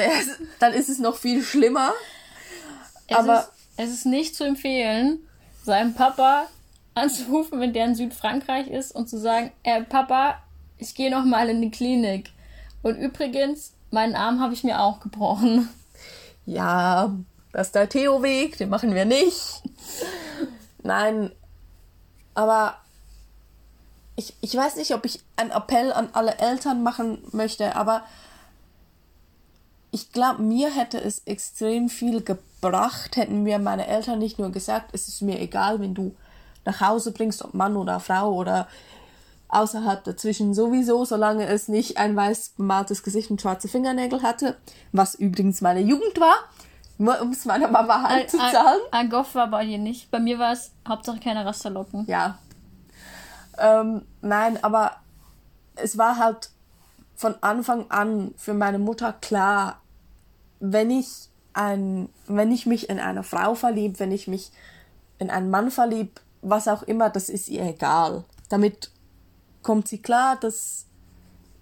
dann 0.59 0.73
ist 0.73 0.87
es 0.87 0.99
noch 0.99 1.17
viel 1.17 1.43
schlimmer. 1.43 1.91
Es 3.07 3.17
aber 3.17 3.39
ist, 3.39 3.49
es 3.75 3.89
ist 3.91 4.05
nicht 4.05 4.33
zu 4.33 4.45
empfehlen, 4.45 5.19
seinem 5.63 5.93
Papa 5.93 6.47
anzurufen, 6.93 7.59
wenn 7.59 7.73
der 7.73 7.85
in 7.85 7.95
Südfrankreich 7.95 8.67
ist 8.67 8.93
und 8.93 9.09
zu 9.09 9.19
sagen, 9.19 9.51
äh, 9.63 9.83
Papa, 9.83 10.41
ich 10.77 10.95
gehe 10.95 11.11
noch 11.11 11.25
mal 11.25 11.49
in 11.49 11.61
die 11.61 11.71
Klinik. 11.71 12.29
Und 12.81 12.95
übrigens, 12.95 13.73
meinen 13.89 14.15
Arm 14.15 14.39
habe 14.39 14.53
ich 14.53 14.63
mir 14.63 14.79
auch 14.79 15.01
gebrochen. 15.01 15.67
Ja, 16.45 17.13
das 17.53 17.67
ist 17.67 17.75
der 17.75 17.89
Theo-Weg, 17.89 18.57
den 18.57 18.69
machen 18.69 18.95
wir 18.95 19.05
nicht. 19.05 19.61
Nein, 20.83 21.31
aber 22.33 22.75
ich, 24.15 24.35
ich 24.41 24.55
weiß 24.55 24.75
nicht, 24.77 24.93
ob 24.93 25.05
ich 25.05 25.21
einen 25.35 25.51
Appell 25.51 25.91
an 25.91 26.09
alle 26.13 26.37
Eltern 26.37 26.83
machen 26.83 27.19
möchte, 27.31 27.75
aber 27.75 28.03
ich 29.91 30.11
glaube, 30.11 30.41
mir 30.41 30.73
hätte 30.73 30.99
es 30.99 31.19
extrem 31.25 31.89
viel 31.89 32.21
gebracht, 32.21 33.17
hätten 33.17 33.43
mir 33.43 33.59
meine 33.59 33.87
Eltern 33.87 34.19
nicht 34.19 34.39
nur 34.39 34.51
gesagt, 34.51 34.91
es 34.93 35.07
ist 35.07 35.21
mir 35.21 35.39
egal, 35.39 35.79
wenn 35.81 35.93
du 35.93 36.15
nach 36.63 36.79
Hause 36.79 37.11
bringst, 37.11 37.43
ob 37.43 37.53
Mann 37.53 37.75
oder 37.75 37.99
Frau 37.99 38.33
oder 38.33 38.67
außerhalb 39.49 40.03
dazwischen 40.03 40.53
sowieso, 40.53 41.03
solange 41.03 41.45
es 41.45 41.67
nicht 41.67 41.97
ein 41.97 42.15
weiß 42.15 42.53
bemaltes 42.57 43.03
Gesicht 43.03 43.29
und 43.31 43.41
schwarze 43.41 43.67
Fingernägel 43.67 44.21
hatte, 44.21 44.55
was 44.93 45.15
übrigens 45.15 45.59
meine 45.59 45.81
Jugend 45.81 46.19
war, 46.21 46.35
um 47.21 47.31
es 47.31 47.45
meiner 47.45 47.67
Mama 47.67 48.03
halt 48.03 48.29
zu 48.29 48.37
zahlen. 48.37 48.79
Agoff 48.91 49.35
war 49.35 49.47
bei 49.47 49.65
dir 49.65 49.77
nicht. 49.77 50.11
Bei 50.11 50.19
mir 50.19 50.39
war 50.39 50.53
es 50.53 50.71
Hauptsache 50.87 51.19
keine 51.19 51.45
Rasterlocken. 51.45 52.05
Ja. 52.07 52.37
Ähm, 53.57 54.05
nein, 54.21 54.63
aber 54.63 54.97
es 55.75 55.97
war 55.97 56.17
halt 56.17 56.51
von 57.15 57.35
Anfang 57.41 57.89
an 57.89 58.33
für 58.37 58.53
meine 58.53 58.79
Mutter 58.79 59.13
klar, 59.13 59.81
wenn 60.59 60.89
ich 60.89 61.29
ein, 61.53 62.09
wenn 62.27 62.51
ich 62.51 62.65
mich 62.65 62.89
in 62.89 62.99
eine 62.99 63.23
Frau 63.23 63.55
verlieb, 63.55 63.99
wenn 63.99 64.11
ich 64.11 64.27
mich 64.27 64.51
in 65.19 65.29
einen 65.29 65.49
Mann 65.49 65.71
verlieb, 65.71 66.21
was 66.41 66.67
auch 66.67 66.83
immer, 66.83 67.09
das 67.09 67.29
ist 67.29 67.49
ihr 67.49 67.63
egal. 67.63 68.23
Damit 68.49 68.91
kommt 69.61 69.87
sie 69.87 70.01
klar, 70.01 70.37
dass 70.39 70.85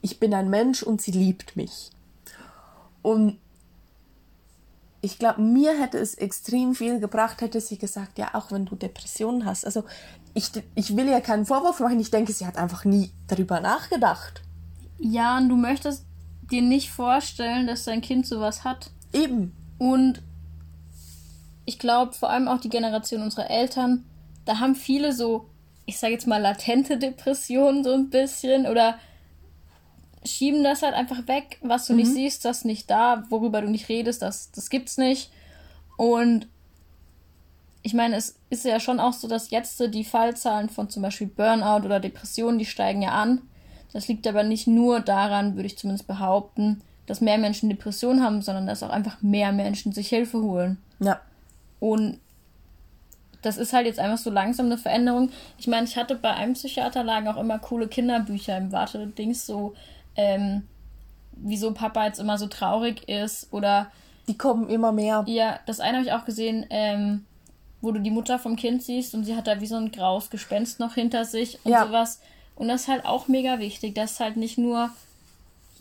ich 0.01 0.19
bin 0.19 0.33
ein 0.33 0.49
Mensch 0.49 0.83
und 0.83 1.01
sie 1.01 1.11
liebt 1.11 1.55
mich. 1.55 1.91
Und 3.01 3.39
ich 5.01 5.17
glaube, 5.17 5.41
mir 5.41 5.79
hätte 5.79 5.97
es 5.97 6.15
extrem 6.15 6.75
viel 6.75 6.99
gebracht, 6.99 7.41
hätte 7.41 7.61
sie 7.61 7.77
gesagt, 7.77 8.17
ja, 8.17 8.33
auch 8.33 8.51
wenn 8.51 8.65
du 8.65 8.75
Depressionen 8.75 9.45
hast. 9.45 9.65
Also 9.65 9.83
ich, 10.33 10.51
ich 10.75 10.95
will 10.95 11.07
ihr 11.07 11.21
keinen 11.21 11.45
Vorwurf 11.45 11.79
machen, 11.79 11.99
ich 11.99 12.11
denke, 12.11 12.33
sie 12.33 12.45
hat 12.45 12.57
einfach 12.57 12.85
nie 12.85 13.11
darüber 13.27 13.61
nachgedacht. 13.61 14.41
Ja, 14.97 15.37
und 15.37 15.49
du 15.49 15.55
möchtest 15.55 16.05
dir 16.51 16.61
nicht 16.61 16.89
vorstellen, 16.89 17.67
dass 17.67 17.85
dein 17.85 18.01
Kind 18.01 18.27
sowas 18.27 18.63
hat. 18.63 18.91
Eben. 19.13 19.55
Und 19.77 20.21
ich 21.65 21.79
glaube, 21.79 22.13
vor 22.13 22.29
allem 22.29 22.47
auch 22.47 22.59
die 22.59 22.69
Generation 22.69 23.21
unserer 23.21 23.49
Eltern, 23.49 24.03
da 24.45 24.59
haben 24.59 24.75
viele 24.75 25.13
so, 25.13 25.49
ich 25.85 25.97
sage 25.97 26.13
jetzt 26.13 26.27
mal, 26.27 26.41
latente 26.41 26.97
Depressionen 26.97 27.83
so 27.83 27.93
ein 27.93 28.09
bisschen 28.09 28.67
oder 28.67 28.99
schieben 30.25 30.63
das 30.63 30.81
halt 30.81 30.93
einfach 30.93 31.27
weg. 31.27 31.59
Was 31.61 31.87
du 31.87 31.93
mhm. 31.93 31.99
nicht 31.99 32.13
siehst, 32.13 32.45
das 32.45 32.65
nicht 32.65 32.89
da, 32.89 33.23
worüber 33.29 33.61
du 33.61 33.69
nicht 33.69 33.89
redest, 33.89 34.21
das, 34.21 34.51
das 34.51 34.69
gibt's 34.69 34.97
nicht. 34.97 35.31
Und 35.97 36.47
ich 37.81 37.93
meine, 37.93 38.15
es 38.15 38.35
ist 38.49 38.65
ja 38.65 38.79
schon 38.79 38.99
auch 38.99 39.13
so, 39.13 39.27
dass 39.27 39.51
jetzt 39.51 39.81
die 39.93 40.03
Fallzahlen 40.03 40.69
von 40.69 40.89
zum 40.89 41.03
Beispiel 41.03 41.27
Burnout 41.27 41.85
oder 41.85 41.99
Depressionen, 41.99 42.59
die 42.59 42.65
steigen 42.65 43.01
ja 43.01 43.11
an. 43.11 43.41
Das 43.93 44.07
liegt 44.07 44.27
aber 44.27 44.43
nicht 44.43 44.67
nur 44.67 44.99
daran, 44.99 45.55
würde 45.55 45.67
ich 45.67 45.77
zumindest 45.77 46.07
behaupten, 46.07 46.81
dass 47.05 47.21
mehr 47.21 47.37
Menschen 47.37 47.69
Depressionen 47.69 48.23
haben, 48.23 48.41
sondern 48.41 48.67
dass 48.67 48.83
auch 48.83 48.89
einfach 48.89 49.21
mehr 49.21 49.51
Menschen 49.51 49.93
sich 49.93 50.09
Hilfe 50.09 50.41
holen. 50.41 50.77
Ja. 50.99 51.19
Und 51.79 52.19
das 53.41 53.57
ist 53.57 53.73
halt 53.73 53.85
jetzt 53.85 53.99
einfach 53.99 54.17
so 54.17 54.29
langsam 54.29 54.67
eine 54.67 54.77
Veränderung. 54.77 55.31
Ich 55.57 55.67
meine, 55.67 55.87
ich 55.87 55.95
hatte 55.95 56.15
bei 56.15 56.33
einem 56.33 56.53
Psychiater 56.53 57.03
lagen 57.03 57.27
auch 57.27 57.37
immer 57.37 57.57
coole 57.57 57.87
Kinderbücher 57.87 58.57
im 58.57 58.71
Wartedings, 58.71 59.45
so 59.45 59.73
ähm, 60.15 60.67
wieso 61.31 61.73
Papa 61.73 62.05
jetzt 62.05 62.19
immer 62.19 62.37
so 62.37 62.47
traurig 62.47 63.07
ist 63.07 63.51
oder. 63.51 63.91
Die 64.27 64.37
kommen 64.37 64.69
immer 64.69 64.91
mehr. 64.91 65.23
Ja, 65.27 65.59
das 65.65 65.79
eine 65.79 65.97
habe 65.97 66.05
ich 66.05 66.13
auch 66.13 66.25
gesehen, 66.25 66.65
ähm, 66.69 67.25
wo 67.81 67.91
du 67.91 67.99
die 67.99 68.11
Mutter 68.11 68.37
vom 68.37 68.55
Kind 68.55 68.83
siehst 68.83 69.15
und 69.15 69.23
sie 69.23 69.35
hat 69.35 69.47
da 69.47 69.61
wie 69.61 69.67
so 69.67 69.75
ein 69.75 69.91
graues 69.91 70.29
Gespenst 70.29 70.79
noch 70.79 70.95
hinter 70.95 71.25
sich 71.25 71.59
und 71.63 71.71
ja. 71.71 71.85
sowas. 71.85 72.21
Und 72.55 72.67
das 72.67 72.81
ist 72.81 72.87
halt 72.89 73.05
auch 73.05 73.27
mega 73.27 73.59
wichtig, 73.59 73.95
dass 73.95 74.19
halt 74.19 74.37
nicht 74.37 74.57
nur 74.57 74.91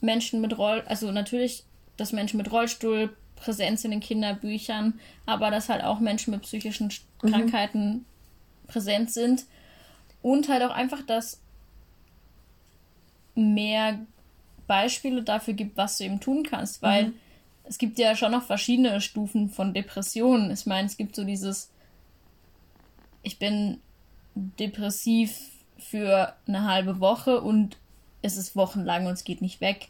Menschen 0.01 0.41
mit 0.41 0.57
Roll, 0.57 0.83
also 0.87 1.11
natürlich, 1.11 1.65
dass 1.97 2.13
Menschen 2.13 2.37
mit 2.37 2.53
Rollstuhl 2.53 3.15
präsent 3.37 3.81
sind 3.81 3.93
in 3.93 4.01
Kinderbüchern, 4.01 4.99
aber 5.27 5.51
dass 5.51 5.69
halt 5.69 5.83
auch 5.83 5.99
Menschen 5.99 6.33
mit 6.33 6.43
psychischen 6.43 6.93
mhm. 7.23 7.31
Krankheiten 7.31 8.05
präsent 8.69 9.11
sind 9.11 9.45
und 10.23 10.49
halt 10.49 10.63
auch 10.63 10.71
einfach, 10.71 11.03
dass 11.03 11.41
mehr 13.35 13.99
Beispiele 14.69 15.25
dafür 15.25 15.55
gibt, 15.55 15.77
was 15.77 15.99
du 15.99 16.05
eben 16.05 16.21
tun 16.21 16.45
kannst, 16.45 16.83
weil 16.83 17.07
mhm. 17.09 17.15
es 17.65 17.79
gibt 17.79 17.99
ja 17.99 18.15
schon 18.15 18.31
noch 18.31 18.45
verschiedene 18.45 19.01
Stufen 19.01 19.51
von 19.51 19.75
Depressionen. 19.75 20.53
Ich 20.53 20.67
meine, 20.67 20.87
es 20.87 20.97
gibt 20.97 21.17
so 21.17 21.25
dieses, 21.25 21.71
ich 23.23 23.41
bin 23.41 23.81
depressiv 24.37 25.37
für 25.79 26.35
eine 26.47 26.65
halbe 26.65 27.01
Woche 27.01 27.41
und 27.41 27.77
es 28.23 28.37
ist 28.37 28.55
wochenlang 28.55 29.07
und 29.07 29.13
es 29.15 29.25
geht 29.25 29.43
nicht 29.43 29.61
weg. 29.61 29.89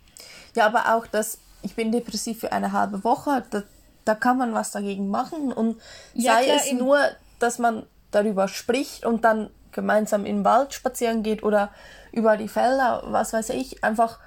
Ja, 0.55 0.67
aber 0.67 0.95
auch 0.95 1.07
das, 1.07 1.39
ich 1.63 1.75
bin 1.75 1.93
depressiv 1.93 2.41
für 2.41 2.53
eine 2.53 2.73
halbe 2.73 3.05
Woche, 3.05 3.45
da, 3.51 3.63
da 4.05 4.15
kann 4.15 4.39
man 4.39 4.55
was 4.55 4.71
dagegen 4.71 5.09
machen 5.09 5.53
und 5.53 5.81
ja, 6.15 6.35
sei 6.35 6.45
klar, 6.45 6.57
es 6.57 6.73
nur, 6.73 6.99
dass 7.39 7.59
man 7.59 7.85
darüber 8.11 8.49
spricht 8.49 9.05
und 9.05 9.25
dann 9.25 9.51
gemeinsam 9.73 10.25
im 10.25 10.45
Wald 10.45 10.73
spazieren 10.73 11.23
geht 11.23 11.43
oder 11.43 11.71
über 12.13 12.37
die 12.37 12.49
Felder, 12.49 13.03
was 13.07 13.33
weiß 13.33 13.51
ich, 13.51 13.85
einfach 13.85 14.19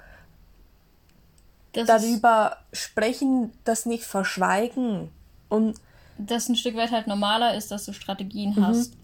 das 1.72 1.86
darüber 1.86 2.58
sprechen, 2.72 3.52
das 3.64 3.86
nicht 3.86 4.04
verschweigen. 4.04 5.10
Und 5.48 5.78
dass 6.18 6.48
ein 6.48 6.56
Stück 6.56 6.76
weit 6.76 6.90
halt 6.90 7.06
normaler 7.06 7.54
ist, 7.56 7.70
dass 7.70 7.84
du 7.84 7.92
Strategien 7.92 8.54
mhm. 8.54 8.66
hast. 8.66 8.94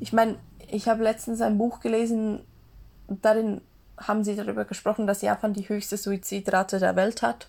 Ich 0.00 0.12
meine, 0.12 0.36
ich 0.70 0.88
habe 0.88 1.02
letztens 1.02 1.40
ein 1.40 1.58
Buch 1.58 1.80
gelesen, 1.80 2.40
darin 3.08 3.60
haben 3.96 4.22
sie 4.22 4.36
darüber 4.36 4.64
gesprochen, 4.64 5.06
dass 5.06 5.22
Japan 5.22 5.54
die 5.54 5.68
höchste 5.68 5.96
Suizidrate 5.96 6.78
der 6.78 6.94
Welt 6.94 7.22
hat 7.22 7.48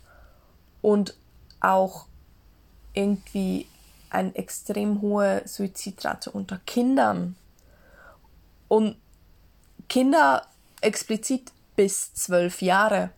und 0.81 1.15
auch 1.59 2.05
irgendwie 2.93 3.67
eine 4.09 4.33
extrem 4.35 5.01
hohe 5.01 5.43
Suizidrate 5.45 6.31
unter 6.31 6.57
Kindern. 6.65 7.35
Und 8.67 8.97
Kinder 9.87 10.45
explizit 10.81 11.51
bis 11.75 12.13
zwölf 12.13 12.61
Jahre. 12.61 13.11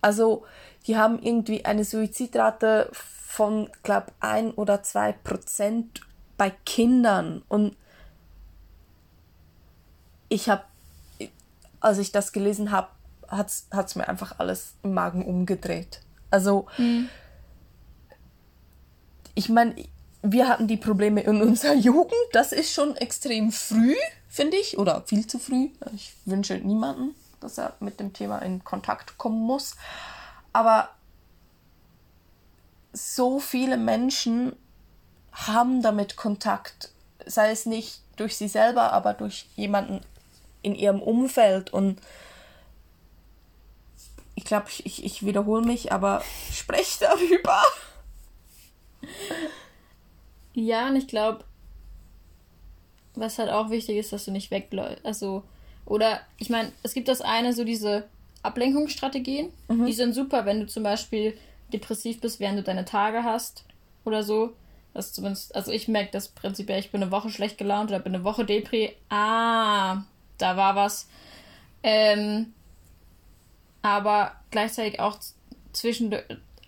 Also 0.00 0.44
die 0.86 0.96
haben 0.96 1.20
irgendwie 1.20 1.64
eine 1.64 1.84
Suizidrate 1.84 2.90
von, 2.92 3.68
glaube 3.82 4.12
ein 4.20 4.52
oder 4.52 4.82
zwei 4.82 5.12
Prozent 5.12 6.00
bei 6.36 6.50
Kindern. 6.64 7.42
Und 7.48 7.76
ich 10.28 10.48
habe, 10.48 10.62
als 11.80 11.98
ich 11.98 12.12
das 12.12 12.32
gelesen 12.32 12.70
habe, 12.70 12.88
hat 13.28 13.50
es 13.72 13.94
mir 13.96 14.08
einfach 14.08 14.38
alles 14.38 14.74
im 14.82 14.94
Magen 14.94 15.24
umgedreht. 15.24 16.00
Also, 16.30 16.66
mhm. 16.78 17.08
ich 19.34 19.48
meine, 19.48 19.74
wir 20.22 20.48
hatten 20.48 20.68
die 20.68 20.76
Probleme 20.76 21.20
in 21.22 21.42
unserer 21.42 21.74
Jugend. 21.74 22.12
Das 22.32 22.52
ist 22.52 22.72
schon 22.72 22.96
extrem 22.96 23.50
früh, 23.50 23.96
finde 24.28 24.56
ich, 24.56 24.78
oder 24.78 25.02
viel 25.02 25.26
zu 25.26 25.38
früh. 25.38 25.70
Ich 25.94 26.14
wünsche 26.24 26.54
niemanden 26.54 27.14
dass 27.40 27.58
er 27.58 27.74
mit 27.80 28.00
dem 28.00 28.12
Thema 28.12 28.38
in 28.38 28.64
Kontakt 28.64 29.18
kommen 29.18 29.40
muss. 29.40 29.76
Aber 30.52 30.90
so 32.92 33.40
viele 33.40 33.76
Menschen 33.76 34.56
haben 35.32 35.82
damit 35.82 36.16
Kontakt, 36.16 36.90
sei 37.26 37.50
es 37.50 37.66
nicht 37.66 38.00
durch 38.16 38.36
sie 38.36 38.48
selber, 38.48 38.92
aber 38.92 39.12
durch 39.12 39.46
jemanden 39.54 40.00
in 40.62 40.74
ihrem 40.74 41.02
Umfeld. 41.02 41.72
Und 41.72 42.00
ich 44.34 44.44
glaube, 44.44 44.66
ich, 44.70 45.04
ich, 45.04 45.26
wiederhole 45.26 45.64
mich, 45.64 45.92
aber 45.92 46.22
sprech 46.52 46.98
darüber. 47.00 47.62
Ja, 50.54 50.88
und 50.88 50.96
ich 50.96 51.06
glaube, 51.06 51.44
was 53.14 53.38
halt 53.38 53.50
auch 53.50 53.70
wichtig 53.70 53.98
ist, 53.98 54.12
dass 54.12 54.24
du 54.24 54.30
nicht 54.30 54.50
wegläufst. 54.50 55.04
Also, 55.04 55.42
oder 55.86 56.20
ich 56.36 56.50
meine, 56.50 56.72
es 56.82 56.92
gibt 56.92 57.08
das 57.08 57.20
eine, 57.22 57.52
so 57.52 57.64
diese 57.64 58.04
Ablenkungsstrategien. 58.42 59.52
Mhm. 59.68 59.86
Die 59.86 59.92
sind 59.92 60.14
super, 60.14 60.44
wenn 60.44 60.60
du 60.60 60.66
zum 60.66 60.82
Beispiel 60.82 61.36
depressiv 61.72 62.20
bist, 62.20 62.40
während 62.40 62.58
du 62.58 62.62
deine 62.62 62.84
Tage 62.84 63.24
hast 63.24 63.64
oder 64.04 64.22
so. 64.22 64.52
Das 64.94 65.12
zumindest, 65.12 65.54
also 65.54 65.72
ich 65.72 65.88
merke 65.88 66.10
das 66.12 66.28
prinzipiell, 66.28 66.80
ich 66.80 66.90
bin 66.90 67.02
eine 67.02 67.12
Woche 67.12 67.30
schlecht 67.30 67.58
gelaunt 67.58 67.90
oder 67.90 68.00
bin 68.00 68.14
eine 68.14 68.24
Woche 68.24 68.44
Depri. 68.44 68.94
Ah, 69.10 70.02
da 70.38 70.56
war 70.56 70.74
was. 70.74 71.08
Ähm, 71.82 72.52
aber 73.82 74.32
gleichzeitig 74.50 74.98
auch 75.00 75.18
zwischen, 75.72 76.14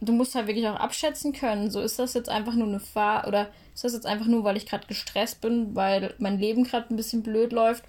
du 0.00 0.12
musst 0.12 0.34
halt 0.34 0.46
wirklich 0.46 0.68
auch 0.68 0.76
abschätzen 0.76 1.32
können, 1.32 1.70
so 1.70 1.80
ist 1.80 1.98
das 1.98 2.14
jetzt 2.14 2.28
einfach 2.28 2.54
nur 2.54 2.68
eine 2.68 2.80
Fahr 2.80 3.26
oder 3.26 3.48
ist 3.74 3.84
das 3.84 3.94
jetzt 3.94 4.06
einfach 4.06 4.26
nur, 4.26 4.44
weil 4.44 4.56
ich 4.56 4.66
gerade 4.66 4.86
gestresst 4.86 5.40
bin, 5.40 5.74
weil 5.74 6.14
mein 6.18 6.38
Leben 6.38 6.64
gerade 6.64 6.92
ein 6.92 6.96
bisschen 6.96 7.22
blöd 7.22 7.52
läuft 7.52 7.84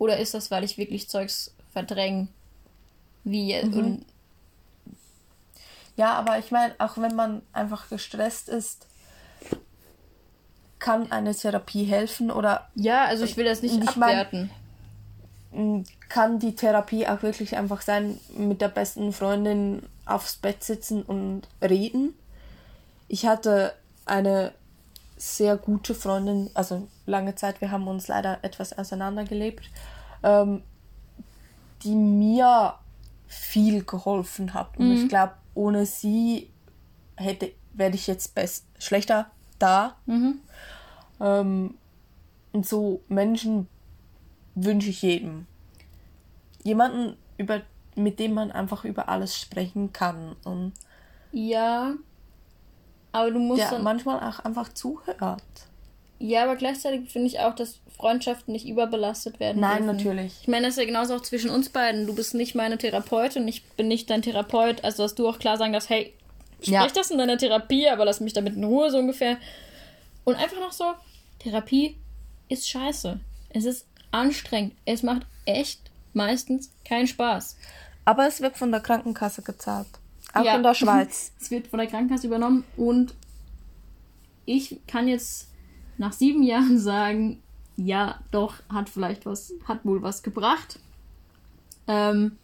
oder 0.00 0.18
ist 0.18 0.32
das, 0.32 0.50
weil 0.50 0.64
ich 0.64 0.78
wirklich 0.78 1.08
Zeugs 1.08 1.54
verdränge? 1.72 2.28
Wie 3.22 3.54
mhm. 3.62 3.74
und 3.74 4.06
ja, 5.96 6.14
aber 6.14 6.38
ich 6.38 6.50
meine, 6.50 6.74
auch 6.78 6.96
wenn 6.96 7.14
man 7.14 7.42
einfach 7.52 7.90
gestresst 7.90 8.48
ist, 8.48 8.86
kann 10.78 11.12
eine 11.12 11.34
Therapie 11.34 11.84
helfen 11.84 12.30
oder. 12.30 12.70
Ja, 12.74 13.04
also 13.04 13.24
ich 13.24 13.36
will 13.36 13.44
das 13.44 13.60
nicht 13.60 13.86
abwerten. 13.86 14.50
Mein, 15.52 15.84
kann 16.08 16.38
die 16.38 16.54
Therapie 16.54 17.06
auch 17.06 17.22
wirklich 17.22 17.58
einfach 17.58 17.82
sein, 17.82 18.18
mit 18.34 18.62
der 18.62 18.68
besten 18.68 19.12
Freundin 19.12 19.82
aufs 20.06 20.36
Bett 20.36 20.64
sitzen 20.64 21.02
und 21.02 21.42
reden. 21.60 22.14
Ich 23.08 23.26
hatte 23.26 23.74
eine 24.06 24.54
sehr 25.20 25.58
gute 25.58 25.94
Freundin, 25.94 26.50
also 26.54 26.88
lange 27.04 27.34
Zeit, 27.34 27.60
wir 27.60 27.70
haben 27.70 27.86
uns 27.88 28.08
leider 28.08 28.38
etwas 28.42 28.76
auseinandergelebt, 28.76 29.70
ähm, 30.22 30.62
die 31.82 31.94
mir 31.94 32.74
viel 33.26 33.84
geholfen 33.84 34.54
hat. 34.54 34.78
Und 34.78 34.88
mhm. 34.88 34.96
ich 34.96 35.08
glaube, 35.08 35.34
ohne 35.54 35.84
sie 35.84 36.50
hätte, 37.16 37.52
werde 37.74 37.96
ich 37.96 38.06
jetzt 38.06 38.34
best 38.34 38.64
schlechter 38.78 39.30
da. 39.58 39.96
Mhm. 40.06 40.40
Ähm, 41.20 41.74
und 42.52 42.66
so 42.66 43.02
Menschen 43.08 43.68
wünsche 44.54 44.88
ich 44.88 45.02
jedem. 45.02 45.46
Jemanden, 46.62 47.16
über, 47.36 47.60
mit 47.94 48.18
dem 48.18 48.32
man 48.32 48.50
einfach 48.50 48.84
über 48.86 49.10
alles 49.10 49.38
sprechen 49.38 49.92
kann. 49.92 50.34
Und 50.44 50.72
ja, 51.30 51.94
aber 53.12 53.30
du 53.30 53.38
musst 53.38 53.62
der 53.62 53.70
dann 53.70 53.82
manchmal 53.82 54.20
auch 54.20 54.40
einfach 54.40 54.72
zuhört. 54.72 55.42
Ja, 56.18 56.44
aber 56.44 56.56
gleichzeitig 56.56 57.10
finde 57.10 57.28
ich 57.28 57.40
auch, 57.40 57.54
dass 57.54 57.80
Freundschaften 57.96 58.52
nicht 58.52 58.66
überbelastet 58.66 59.40
werden. 59.40 59.60
Nein, 59.60 59.84
dürfen. 59.84 59.96
natürlich. 59.96 60.32
Ich 60.42 60.48
meine, 60.48 60.66
das 60.66 60.76
ist 60.76 60.80
ja 60.80 60.86
genauso 60.86 61.14
auch 61.16 61.22
zwischen 61.22 61.50
uns 61.50 61.70
beiden. 61.70 62.06
Du 62.06 62.14
bist 62.14 62.34
nicht 62.34 62.54
meine 62.54 62.76
Therapeutin, 62.76 63.48
ich 63.48 63.64
bin 63.64 63.88
nicht 63.88 64.10
dein 64.10 64.22
Therapeut. 64.22 64.84
Also, 64.84 65.02
dass 65.02 65.14
du 65.14 65.28
auch 65.28 65.38
klar 65.38 65.56
sagen 65.56 65.72
darfst, 65.72 65.88
hey, 65.88 66.12
sprich 66.58 66.72
ja. 66.72 66.86
das 66.86 67.10
in 67.10 67.18
deiner 67.18 67.38
Therapie, 67.38 67.88
aber 67.88 68.04
lass 68.04 68.20
mich 68.20 68.34
damit 68.34 68.54
in 68.54 68.64
Ruhe, 68.64 68.90
so 68.90 68.98
ungefähr. 68.98 69.38
Und 70.24 70.36
einfach 70.36 70.60
noch 70.60 70.72
so, 70.72 70.84
Therapie 71.38 71.96
ist 72.48 72.68
scheiße. 72.68 73.18
Es 73.50 73.64
ist 73.64 73.86
anstrengend. 74.10 74.74
Es 74.84 75.02
macht 75.02 75.22
echt 75.46 75.80
meistens 76.12 76.70
keinen 76.84 77.06
Spaß. 77.06 77.56
Aber 78.04 78.26
es 78.26 78.40
wird 78.40 78.56
von 78.56 78.70
der 78.70 78.80
Krankenkasse 78.80 79.42
gezahlt. 79.42 79.88
Auch 80.32 80.44
ja. 80.44 80.56
in 80.56 80.62
der 80.62 80.74
Schweiz. 80.74 81.32
es 81.40 81.50
wird 81.50 81.66
von 81.66 81.78
der 81.78 81.88
Krankenkasse 81.88 82.26
übernommen 82.26 82.64
und 82.76 83.14
ich 84.46 84.80
kann 84.86 85.08
jetzt 85.08 85.48
nach 85.98 86.12
sieben 86.12 86.42
Jahren 86.42 86.78
sagen, 86.80 87.42
ja, 87.76 88.20
doch, 88.30 88.56
hat 88.68 88.88
vielleicht 88.88 89.26
was, 89.26 89.52
hat 89.66 89.84
wohl 89.84 90.02
was 90.02 90.22
gebracht. 90.22 90.78
Ähm, 91.86 92.36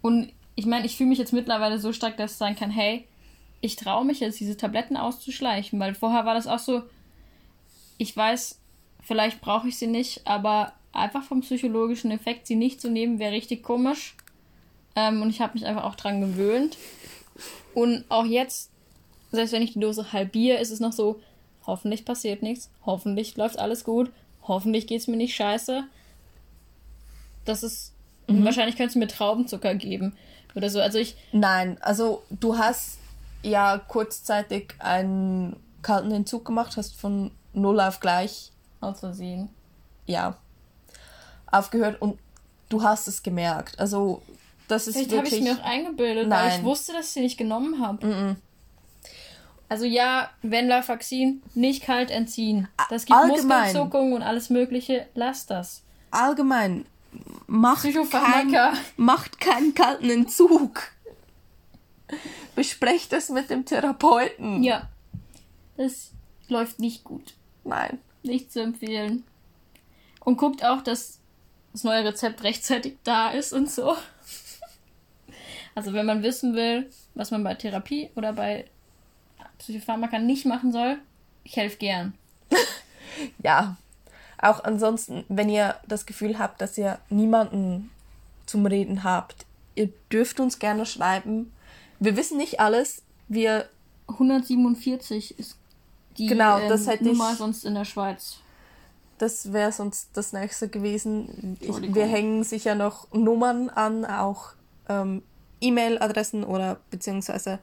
und 0.00 0.32
ich 0.54 0.66
meine, 0.66 0.86
ich 0.86 0.96
fühle 0.96 1.08
mich 1.08 1.18
jetzt 1.18 1.32
mittlerweile 1.32 1.78
so 1.78 1.92
stark, 1.92 2.16
dass 2.16 2.32
ich 2.32 2.38
sagen 2.38 2.56
kann, 2.56 2.70
hey, 2.70 3.06
ich 3.60 3.76
traue 3.76 4.04
mich 4.04 4.20
jetzt, 4.20 4.40
diese 4.40 4.56
Tabletten 4.56 4.96
auszuschleichen, 4.96 5.78
weil 5.80 5.94
vorher 5.94 6.24
war 6.24 6.34
das 6.34 6.46
auch 6.46 6.58
so, 6.58 6.82
ich 7.98 8.16
weiß, 8.16 8.58
vielleicht 9.02 9.40
brauche 9.40 9.68
ich 9.68 9.78
sie 9.78 9.86
nicht, 9.86 10.26
aber 10.26 10.72
einfach 10.92 11.22
vom 11.22 11.40
psychologischen 11.40 12.10
Effekt 12.10 12.46
sie 12.46 12.56
nicht 12.56 12.80
zu 12.80 12.90
nehmen, 12.90 13.18
wäre 13.18 13.32
richtig 13.32 13.62
komisch. 13.62 14.16
Ähm, 14.96 15.22
und 15.22 15.30
ich 15.30 15.40
habe 15.40 15.54
mich 15.54 15.66
einfach 15.66 15.84
auch 15.84 15.94
dran 15.94 16.20
gewöhnt. 16.20 16.76
Und 17.74 18.04
auch 18.08 18.24
jetzt, 18.24 18.70
selbst 19.32 19.52
wenn 19.52 19.62
ich 19.62 19.72
die 19.72 19.80
Dose 19.80 20.12
halbiere, 20.12 20.58
ist 20.58 20.70
es 20.70 20.80
noch 20.80 20.92
so, 20.92 21.20
Hoffentlich 21.66 22.04
passiert 22.04 22.42
nichts. 22.42 22.70
Hoffentlich 22.84 23.36
läuft 23.36 23.58
alles 23.58 23.84
gut. 23.84 24.10
Hoffentlich 24.42 24.86
geht 24.86 25.02
es 25.02 25.06
mir 25.06 25.16
nicht 25.16 25.36
scheiße. 25.36 25.84
Das 27.44 27.62
ist. 27.62 27.92
Mhm. 28.26 28.44
Wahrscheinlich 28.44 28.76
könntest 28.76 28.96
du 28.96 28.98
mir 28.98 29.08
Traubenzucker 29.08 29.74
geben. 29.74 30.16
Oder 30.54 30.70
so. 30.70 30.80
Also 30.80 30.98
ich. 30.98 31.16
Nein, 31.32 31.76
also 31.80 32.22
du 32.30 32.58
hast 32.58 32.98
ja 33.42 33.78
kurzzeitig 33.78 34.74
einen 34.78 35.56
kalten 35.82 36.10
Entzug 36.10 36.44
gemacht, 36.44 36.76
hast 36.76 36.96
von 36.96 37.30
null 37.52 37.80
auf 37.80 38.00
gleich. 38.00 38.50
Aus 38.80 39.00
Versehen. 39.00 39.50
Ja. 40.06 40.38
Aufgehört 41.50 42.00
und 42.00 42.18
du 42.68 42.82
hast 42.82 43.06
es 43.06 43.22
gemerkt. 43.22 43.78
Also 43.78 44.22
das 44.70 44.86
ist 44.86 44.96
Vielleicht 44.96 45.16
habe 45.16 45.26
ich 45.26 45.34
es 45.34 45.40
mir 45.40 45.54
auch 45.54 45.64
eingebildet, 45.64 46.28
Nein. 46.28 46.50
weil 46.50 46.58
ich 46.58 46.64
wusste, 46.64 46.92
dass 46.92 47.06
ich 47.08 47.12
sie 47.12 47.20
nicht 47.20 47.38
genommen 47.38 47.80
habe. 47.84 48.06
Mhm. 48.06 48.36
Also 49.68 49.84
ja, 49.84 50.30
Venlafaxin, 50.42 51.42
nicht 51.54 51.84
kalt 51.84 52.10
entziehen. 52.10 52.68
Das 52.88 53.06
gibt 53.06 53.16
Allgemein. 53.16 53.66
Muskelzuckung 53.66 54.12
und 54.14 54.22
alles 54.22 54.50
mögliche. 54.50 55.06
Lass 55.14 55.46
das. 55.46 55.82
Allgemein. 56.10 56.86
Macht, 57.46 57.84
kein, 58.10 58.56
macht 58.96 59.40
keinen 59.40 59.74
kalten 59.74 60.10
Entzug. 60.10 60.82
Besprecht 62.56 63.12
das 63.12 63.28
mit 63.28 63.50
dem 63.50 63.64
Therapeuten. 63.64 64.62
Ja. 64.62 64.88
Das 65.76 66.10
läuft 66.48 66.80
nicht 66.80 67.04
gut. 67.04 67.34
Nein. 67.64 67.98
Nicht 68.22 68.52
zu 68.52 68.60
empfehlen. 68.60 69.24
Und 70.24 70.36
guckt 70.36 70.64
auch, 70.64 70.82
dass 70.82 71.20
das 71.72 71.84
neue 71.84 72.04
Rezept 72.04 72.42
rechtzeitig 72.42 72.96
da 73.04 73.30
ist 73.30 73.52
und 73.52 73.70
so. 73.70 73.96
Also 75.74 75.92
wenn 75.92 76.06
man 76.06 76.22
wissen 76.22 76.54
will, 76.54 76.90
was 77.14 77.30
man 77.30 77.44
bei 77.44 77.54
Therapie 77.54 78.10
oder 78.14 78.32
bei 78.32 78.66
Psychopharmaka 79.58 80.18
nicht 80.18 80.46
machen 80.46 80.72
soll, 80.72 80.98
ich 81.44 81.56
helfe 81.56 81.78
gern. 81.78 82.14
ja. 83.42 83.76
Auch 84.38 84.64
ansonsten, 84.64 85.24
wenn 85.28 85.50
ihr 85.50 85.76
das 85.86 86.06
Gefühl 86.06 86.38
habt, 86.38 86.60
dass 86.60 86.78
ihr 86.78 86.98
niemanden 87.10 87.90
zum 88.46 88.64
Reden 88.64 89.04
habt, 89.04 89.44
ihr 89.74 89.90
dürft 90.10 90.40
uns 90.40 90.58
gerne 90.58 90.86
schreiben. 90.86 91.52
Wir 91.98 92.16
wissen 92.16 92.38
nicht 92.38 92.58
alles. 92.58 93.02
Wir 93.28 93.68
147 94.08 95.38
ist 95.38 95.56
die 96.16 96.26
genau, 96.26 96.58
ähm, 96.58 96.68
das 96.68 96.86
hätte 96.86 97.04
Nummer 97.04 97.32
ich, 97.32 97.38
sonst 97.38 97.64
in 97.64 97.74
der 97.74 97.84
Schweiz. 97.84 98.38
Das 99.18 99.52
wäre 99.52 99.72
sonst 99.72 100.08
das 100.14 100.32
nächste 100.32 100.68
gewesen. 100.68 101.58
Ich, 101.60 101.94
wir 101.94 102.06
hängen 102.06 102.42
sicher 102.42 102.74
noch 102.74 103.12
Nummern 103.12 103.68
an, 103.68 104.04
auch 104.06 104.52
ähm, 104.88 105.22
E-Mail-Adressen 105.60 106.44
oder 106.44 106.78
beziehungsweise 106.90 107.58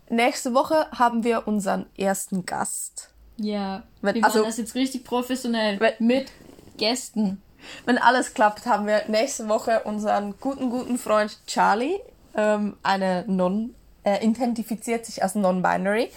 Nächste 0.10 0.54
Woche 0.54 0.88
haben 0.92 1.24
wir 1.24 1.48
unseren 1.48 1.86
ersten 1.98 2.46
Gast. 2.46 3.10
Ja, 3.38 3.84
wenn, 4.02 4.16
wir 4.16 4.22
machen 4.22 4.34
also, 4.34 4.46
das 4.46 4.58
jetzt 4.58 4.76
richtig 4.76 5.04
professionell 5.04 5.80
wenn, 5.80 5.94
mit 6.00 6.32
Gästen. 6.78 7.42
Wenn 7.86 7.98
alles 7.98 8.34
klappt, 8.34 8.66
haben 8.66 8.88
wir 8.88 9.04
nächste 9.08 9.50
Woche 9.50 9.82
unseren 9.84 10.36
guten, 10.40 10.70
guten 10.70 10.98
Freund 10.98 11.40
Charlie, 11.48 12.00
ähm, 12.36 12.78
eine 12.84 13.26
Non, 13.28 13.74
äh, 14.04 14.26
identifiziert 14.26 15.06
sich 15.06 15.24
als 15.24 15.36
Non-Binary. 15.36 16.12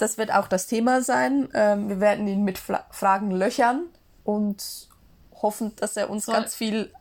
Das 0.00 0.18
wird 0.18 0.32
auch 0.32 0.48
das 0.48 0.66
Thema 0.66 1.02
sein. 1.02 1.48
Ähm, 1.54 1.88
wir 1.88 2.00
werden 2.00 2.26
ihn 2.26 2.44
mit 2.44 2.58
Fla 2.58 2.84
Fragen 2.90 3.30
löchern 3.30 3.86
und 4.24 4.88
hoffen, 5.42 5.74
dass 5.76 5.96
er 5.96 6.10
uns 6.10 6.24
Voll. 6.24 6.34
ganz 6.34 6.54
viel 6.54 6.92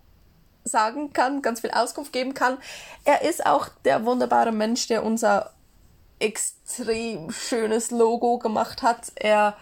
sagen 0.64 1.14
kann, 1.14 1.41
ganz 1.41 1.62
viel 1.62 1.72
Auskunft 1.72 2.14
geben 2.14 2.34
kann. 2.34 2.58
Er 3.06 3.22
ist 3.22 3.45
auch 3.45 3.70
der 3.86 4.06
wunderbare 4.06 4.52
Mensch, 4.52 4.88
der 4.88 5.04
unser 5.04 5.54
extrem 6.20 7.32
schönes 7.32 7.91
Logo 7.91 8.38
gemacht 8.39 8.82
hat. 8.82 9.12
Er 9.16 9.56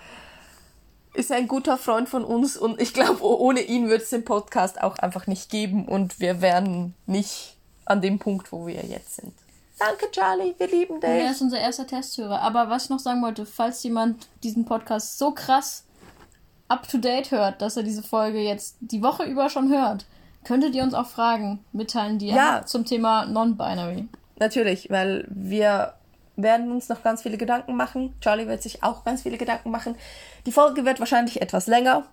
ist 1.13 1.31
ein 1.31 1.47
guter 1.47 1.77
Freund 1.77 2.09
von 2.09 2.23
uns 2.23 2.57
und 2.57 2.81
ich 2.81 2.93
glaube, 2.93 3.23
ohne 3.23 3.61
ihn 3.61 3.89
wird 3.89 4.03
es 4.03 4.09
den 4.09 4.25
Podcast 4.25 4.81
auch 4.81 4.97
einfach 4.97 5.27
nicht 5.27 5.49
geben 5.49 5.87
und 5.87 6.19
wir 6.19 6.41
wären 6.41 6.93
nicht 7.05 7.57
an 7.85 8.01
dem 8.01 8.19
Punkt, 8.19 8.51
wo 8.51 8.67
wir 8.67 8.83
jetzt 8.85 9.15
sind. 9.15 9.33
Danke, 9.79 10.09
Charlie, 10.11 10.55
wir 10.57 10.67
lieben 10.67 10.99
dich. 10.99 11.09
er 11.09 11.31
ist 11.31 11.41
unser 11.41 11.59
erster 11.59 11.85
Testhörer. 11.85 12.41
Aber 12.41 12.69
was 12.69 12.85
ich 12.85 12.89
noch 12.89 12.99
sagen 12.99 13.21
wollte, 13.21 13.45
falls 13.45 13.83
jemand 13.83 14.27
diesen 14.43 14.65
Podcast 14.65 15.17
so 15.19 15.31
krass 15.31 15.85
up 16.67 16.87
to 16.87 16.97
date 16.97 17.31
hört, 17.31 17.61
dass 17.61 17.77
er 17.77 17.83
diese 17.83 18.03
Folge 18.03 18.39
jetzt 18.39 18.77
die 18.79 19.03
Woche 19.03 19.23
über 19.23 19.49
schon 19.49 19.69
hört, 19.69 20.05
könntet 20.43 20.75
ihr 20.75 20.83
uns 20.83 20.93
auch 20.93 21.07
Fragen 21.07 21.63
mitteilen, 21.73 22.19
die 22.19 22.27
ihr 22.27 22.35
ja. 22.35 22.53
habt 22.53 22.69
zum 22.69 22.85
Thema 22.85 23.25
Non-Binary. 23.25 24.07
Natürlich, 24.39 24.89
weil 24.89 25.25
wir 25.29 25.93
werden 26.35 26.71
uns 26.71 26.89
noch 26.89 27.03
ganz 27.03 27.21
viele 27.21 27.37
Gedanken 27.37 27.75
machen. 27.75 28.13
Charlie 28.21 28.47
wird 28.47 28.61
sich 28.61 28.83
auch 28.83 29.03
ganz 29.03 29.23
viele 29.23 29.37
Gedanken 29.37 29.71
machen. 29.71 29.95
Die 30.45 30.51
Folge 30.51 30.85
wird 30.85 30.99
wahrscheinlich 30.99 31.41
etwas 31.41 31.67
länger, 31.67 32.03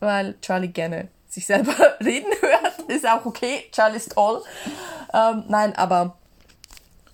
weil 0.00 0.34
Charlie 0.40 0.68
gerne 0.68 1.08
sich 1.28 1.46
selber 1.46 1.74
reden 2.00 2.32
hört. 2.40 2.90
Ist 2.90 3.08
auch 3.08 3.24
okay. 3.24 3.64
Charlie 3.72 3.96
ist 3.96 4.12
toll. 4.12 4.42
Ähm, 5.12 5.44
nein, 5.48 5.74
aber 5.76 6.16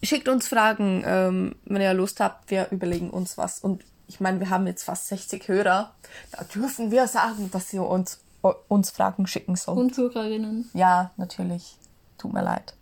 schickt 0.02 0.28
uns 0.28 0.48
Fragen, 0.48 1.02
ähm, 1.06 1.56
wenn 1.64 1.82
ihr 1.82 1.94
Lust 1.94 2.20
habt. 2.20 2.50
Wir 2.50 2.68
überlegen 2.70 3.10
uns 3.10 3.38
was. 3.38 3.58
Und 3.58 3.84
ich 4.06 4.20
meine, 4.20 4.40
wir 4.40 4.50
haben 4.50 4.66
jetzt 4.66 4.84
fast 4.84 5.08
60 5.08 5.48
Hörer. 5.48 5.94
Da 6.32 6.44
dürfen 6.44 6.90
wir 6.90 7.06
sagen, 7.06 7.50
dass 7.50 7.72
ihr 7.72 7.84
uns, 7.84 8.20
uns 8.68 8.90
Fragen 8.90 9.26
schicken 9.26 9.56
sollt. 9.56 9.78
Und 9.78 9.96
Hörerinnen. 9.96 10.70
Ja, 10.74 11.12
natürlich. 11.16 11.78
Tut 12.18 12.32
mir 12.32 12.42
leid. 12.42 12.74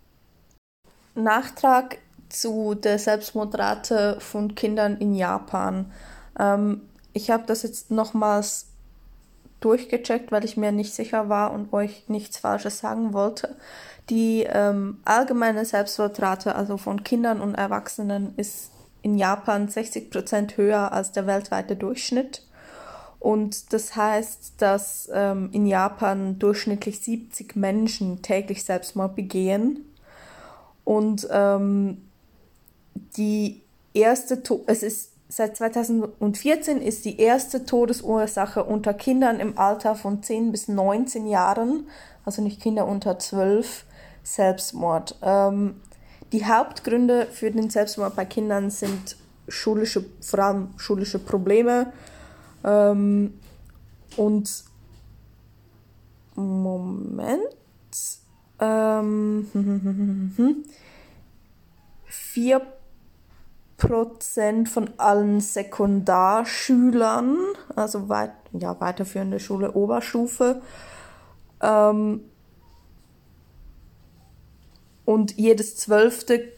Nachtrag 1.15 1.99
zu 2.29 2.75
der 2.75 2.99
Selbstmordrate 2.99 4.19
von 4.21 4.55
Kindern 4.55 4.97
in 4.97 5.15
Japan. 5.15 5.93
Ähm, 6.39 6.83
ich 7.13 7.31
habe 7.31 7.45
das 7.47 7.63
jetzt 7.63 7.91
nochmals 7.91 8.67
durchgecheckt, 9.61 10.33
weil 10.33 10.45
ich 10.45 10.57
mir 10.57 10.73
nicht 10.73 10.95
sicher 10.95 11.29
war 11.29 11.53
und 11.53 11.73
euch 11.73 12.09
nichts 12.09 12.39
Falsches 12.39 12.79
sagen 12.79 13.13
wollte. 13.13 13.57
Die 14.11 14.45
ähm, 14.49 14.99
allgemeine 15.05 15.65
Selbstmordrate, 15.65 16.57
also 16.57 16.77
von 16.77 17.05
Kindern 17.05 17.41
und 17.41 17.55
Erwachsenen, 17.55 18.35
ist 18.37 18.71
in 19.03 19.17
Japan 19.17 19.69
60 19.69 20.11
Prozent 20.11 20.57
höher 20.57 20.93
als 20.93 21.13
der 21.13 21.27
weltweite 21.27 21.77
Durchschnitt. 21.77 22.45
Und 23.21 23.73
das 23.73 23.95
heißt, 23.95 24.55
dass 24.59 25.09
ähm, 25.13 25.51
in 25.53 25.67
Japan 25.67 26.39
durchschnittlich 26.39 27.01
70 27.01 27.55
Menschen 27.55 28.23
täglich 28.23 28.65
Selbstmord 28.65 29.15
begehen. 29.15 29.85
Und 30.85 31.29
ähm, 31.31 32.03
die 33.17 33.61
erste, 33.95 34.43
to 34.43 34.65
es 34.67 34.83
ist 34.83 35.11
seit 35.29 35.57
2014 35.57 36.83
ist 36.83 37.05
die 37.05 37.21
erste 37.21 37.65
Todesursache 37.65 38.65
unter 38.65 38.95
Kindern 38.95 39.39
im 39.39 39.57
Alter 39.57 39.95
von 39.95 40.23
10 40.23 40.51
bis 40.51 40.67
19 40.67 41.29
Jahren, 41.29 41.87
also 42.25 42.43
nicht 42.43 42.61
Kinder 42.61 42.87
unter 42.87 43.19
12, 43.19 43.85
Selbstmord. 44.23 45.17
Ähm, 45.23 45.77
die 46.33 46.47
Hauptgründe 46.47 47.27
für 47.27 47.51
den 47.51 47.71
Selbstmord 47.71 48.15
bei 48.17 48.25
Kindern 48.25 48.71
sind 48.71 49.17
schulische, 49.49 50.05
vor 50.21 50.39
allem 50.41 50.69
schulische 50.77 51.19
Probleme 51.19 51.93
ähm, 52.65 53.35
und 54.17 54.65
Moment. 56.37 57.41
Ähm, 58.61 59.47
4 62.07 62.61
Prozent 63.77 64.69
von 64.69 64.91
allen 64.99 65.41
Sekundarschülern, 65.41 67.39
also 67.75 68.09
weit, 68.11 68.33
ja, 68.53 68.79
weiterführende 68.79 69.41
Schule, 69.41 69.73
Oberstufe, 69.73 70.61
ähm, 71.63 72.21
und 75.05 75.37
jedes 75.37 75.77
zwölfte 75.77 76.49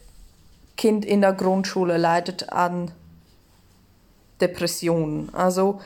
Kind 0.77 1.05
in 1.05 1.21
der 1.21 1.33
Grundschule 1.33 1.97
leidet 1.97 2.49
an 2.49 2.91
Depressionen. 4.41 5.33
Also 5.33 5.81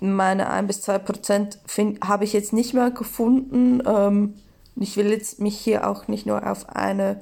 meine 0.00 0.50
1 0.50 0.66
bis 0.66 0.80
2 0.82 0.98
Prozent 0.98 1.58
habe 2.04 2.24
ich 2.24 2.32
jetzt 2.32 2.52
nicht 2.52 2.74
mehr 2.74 2.90
gefunden. 2.90 3.82
Ähm, 3.86 4.34
ich 4.76 4.96
will 4.96 5.10
jetzt 5.10 5.40
mich 5.40 5.58
hier 5.58 5.88
auch 5.88 6.08
nicht 6.08 6.26
nur 6.26 6.48
auf 6.48 6.68
eine 6.68 7.20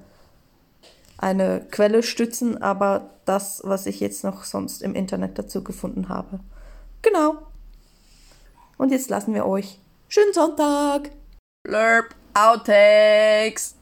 eine 1.18 1.66
Quelle 1.70 2.02
stützen, 2.02 2.60
aber 2.62 3.10
das, 3.24 3.62
was 3.64 3.86
ich 3.86 4.00
jetzt 4.00 4.24
noch 4.24 4.44
sonst 4.44 4.82
im 4.82 4.94
Internet 4.94 5.38
dazu 5.38 5.64
gefunden 5.64 6.08
habe. 6.08 6.40
Genau. 7.02 7.36
Und 8.76 8.92
jetzt 8.92 9.08
lassen 9.08 9.34
wir 9.34 9.46
euch. 9.46 9.78
Schönen 10.08 10.32
Sonntag. 10.34 11.10
Blurb 11.64 12.14
Outtakes. 12.34 13.74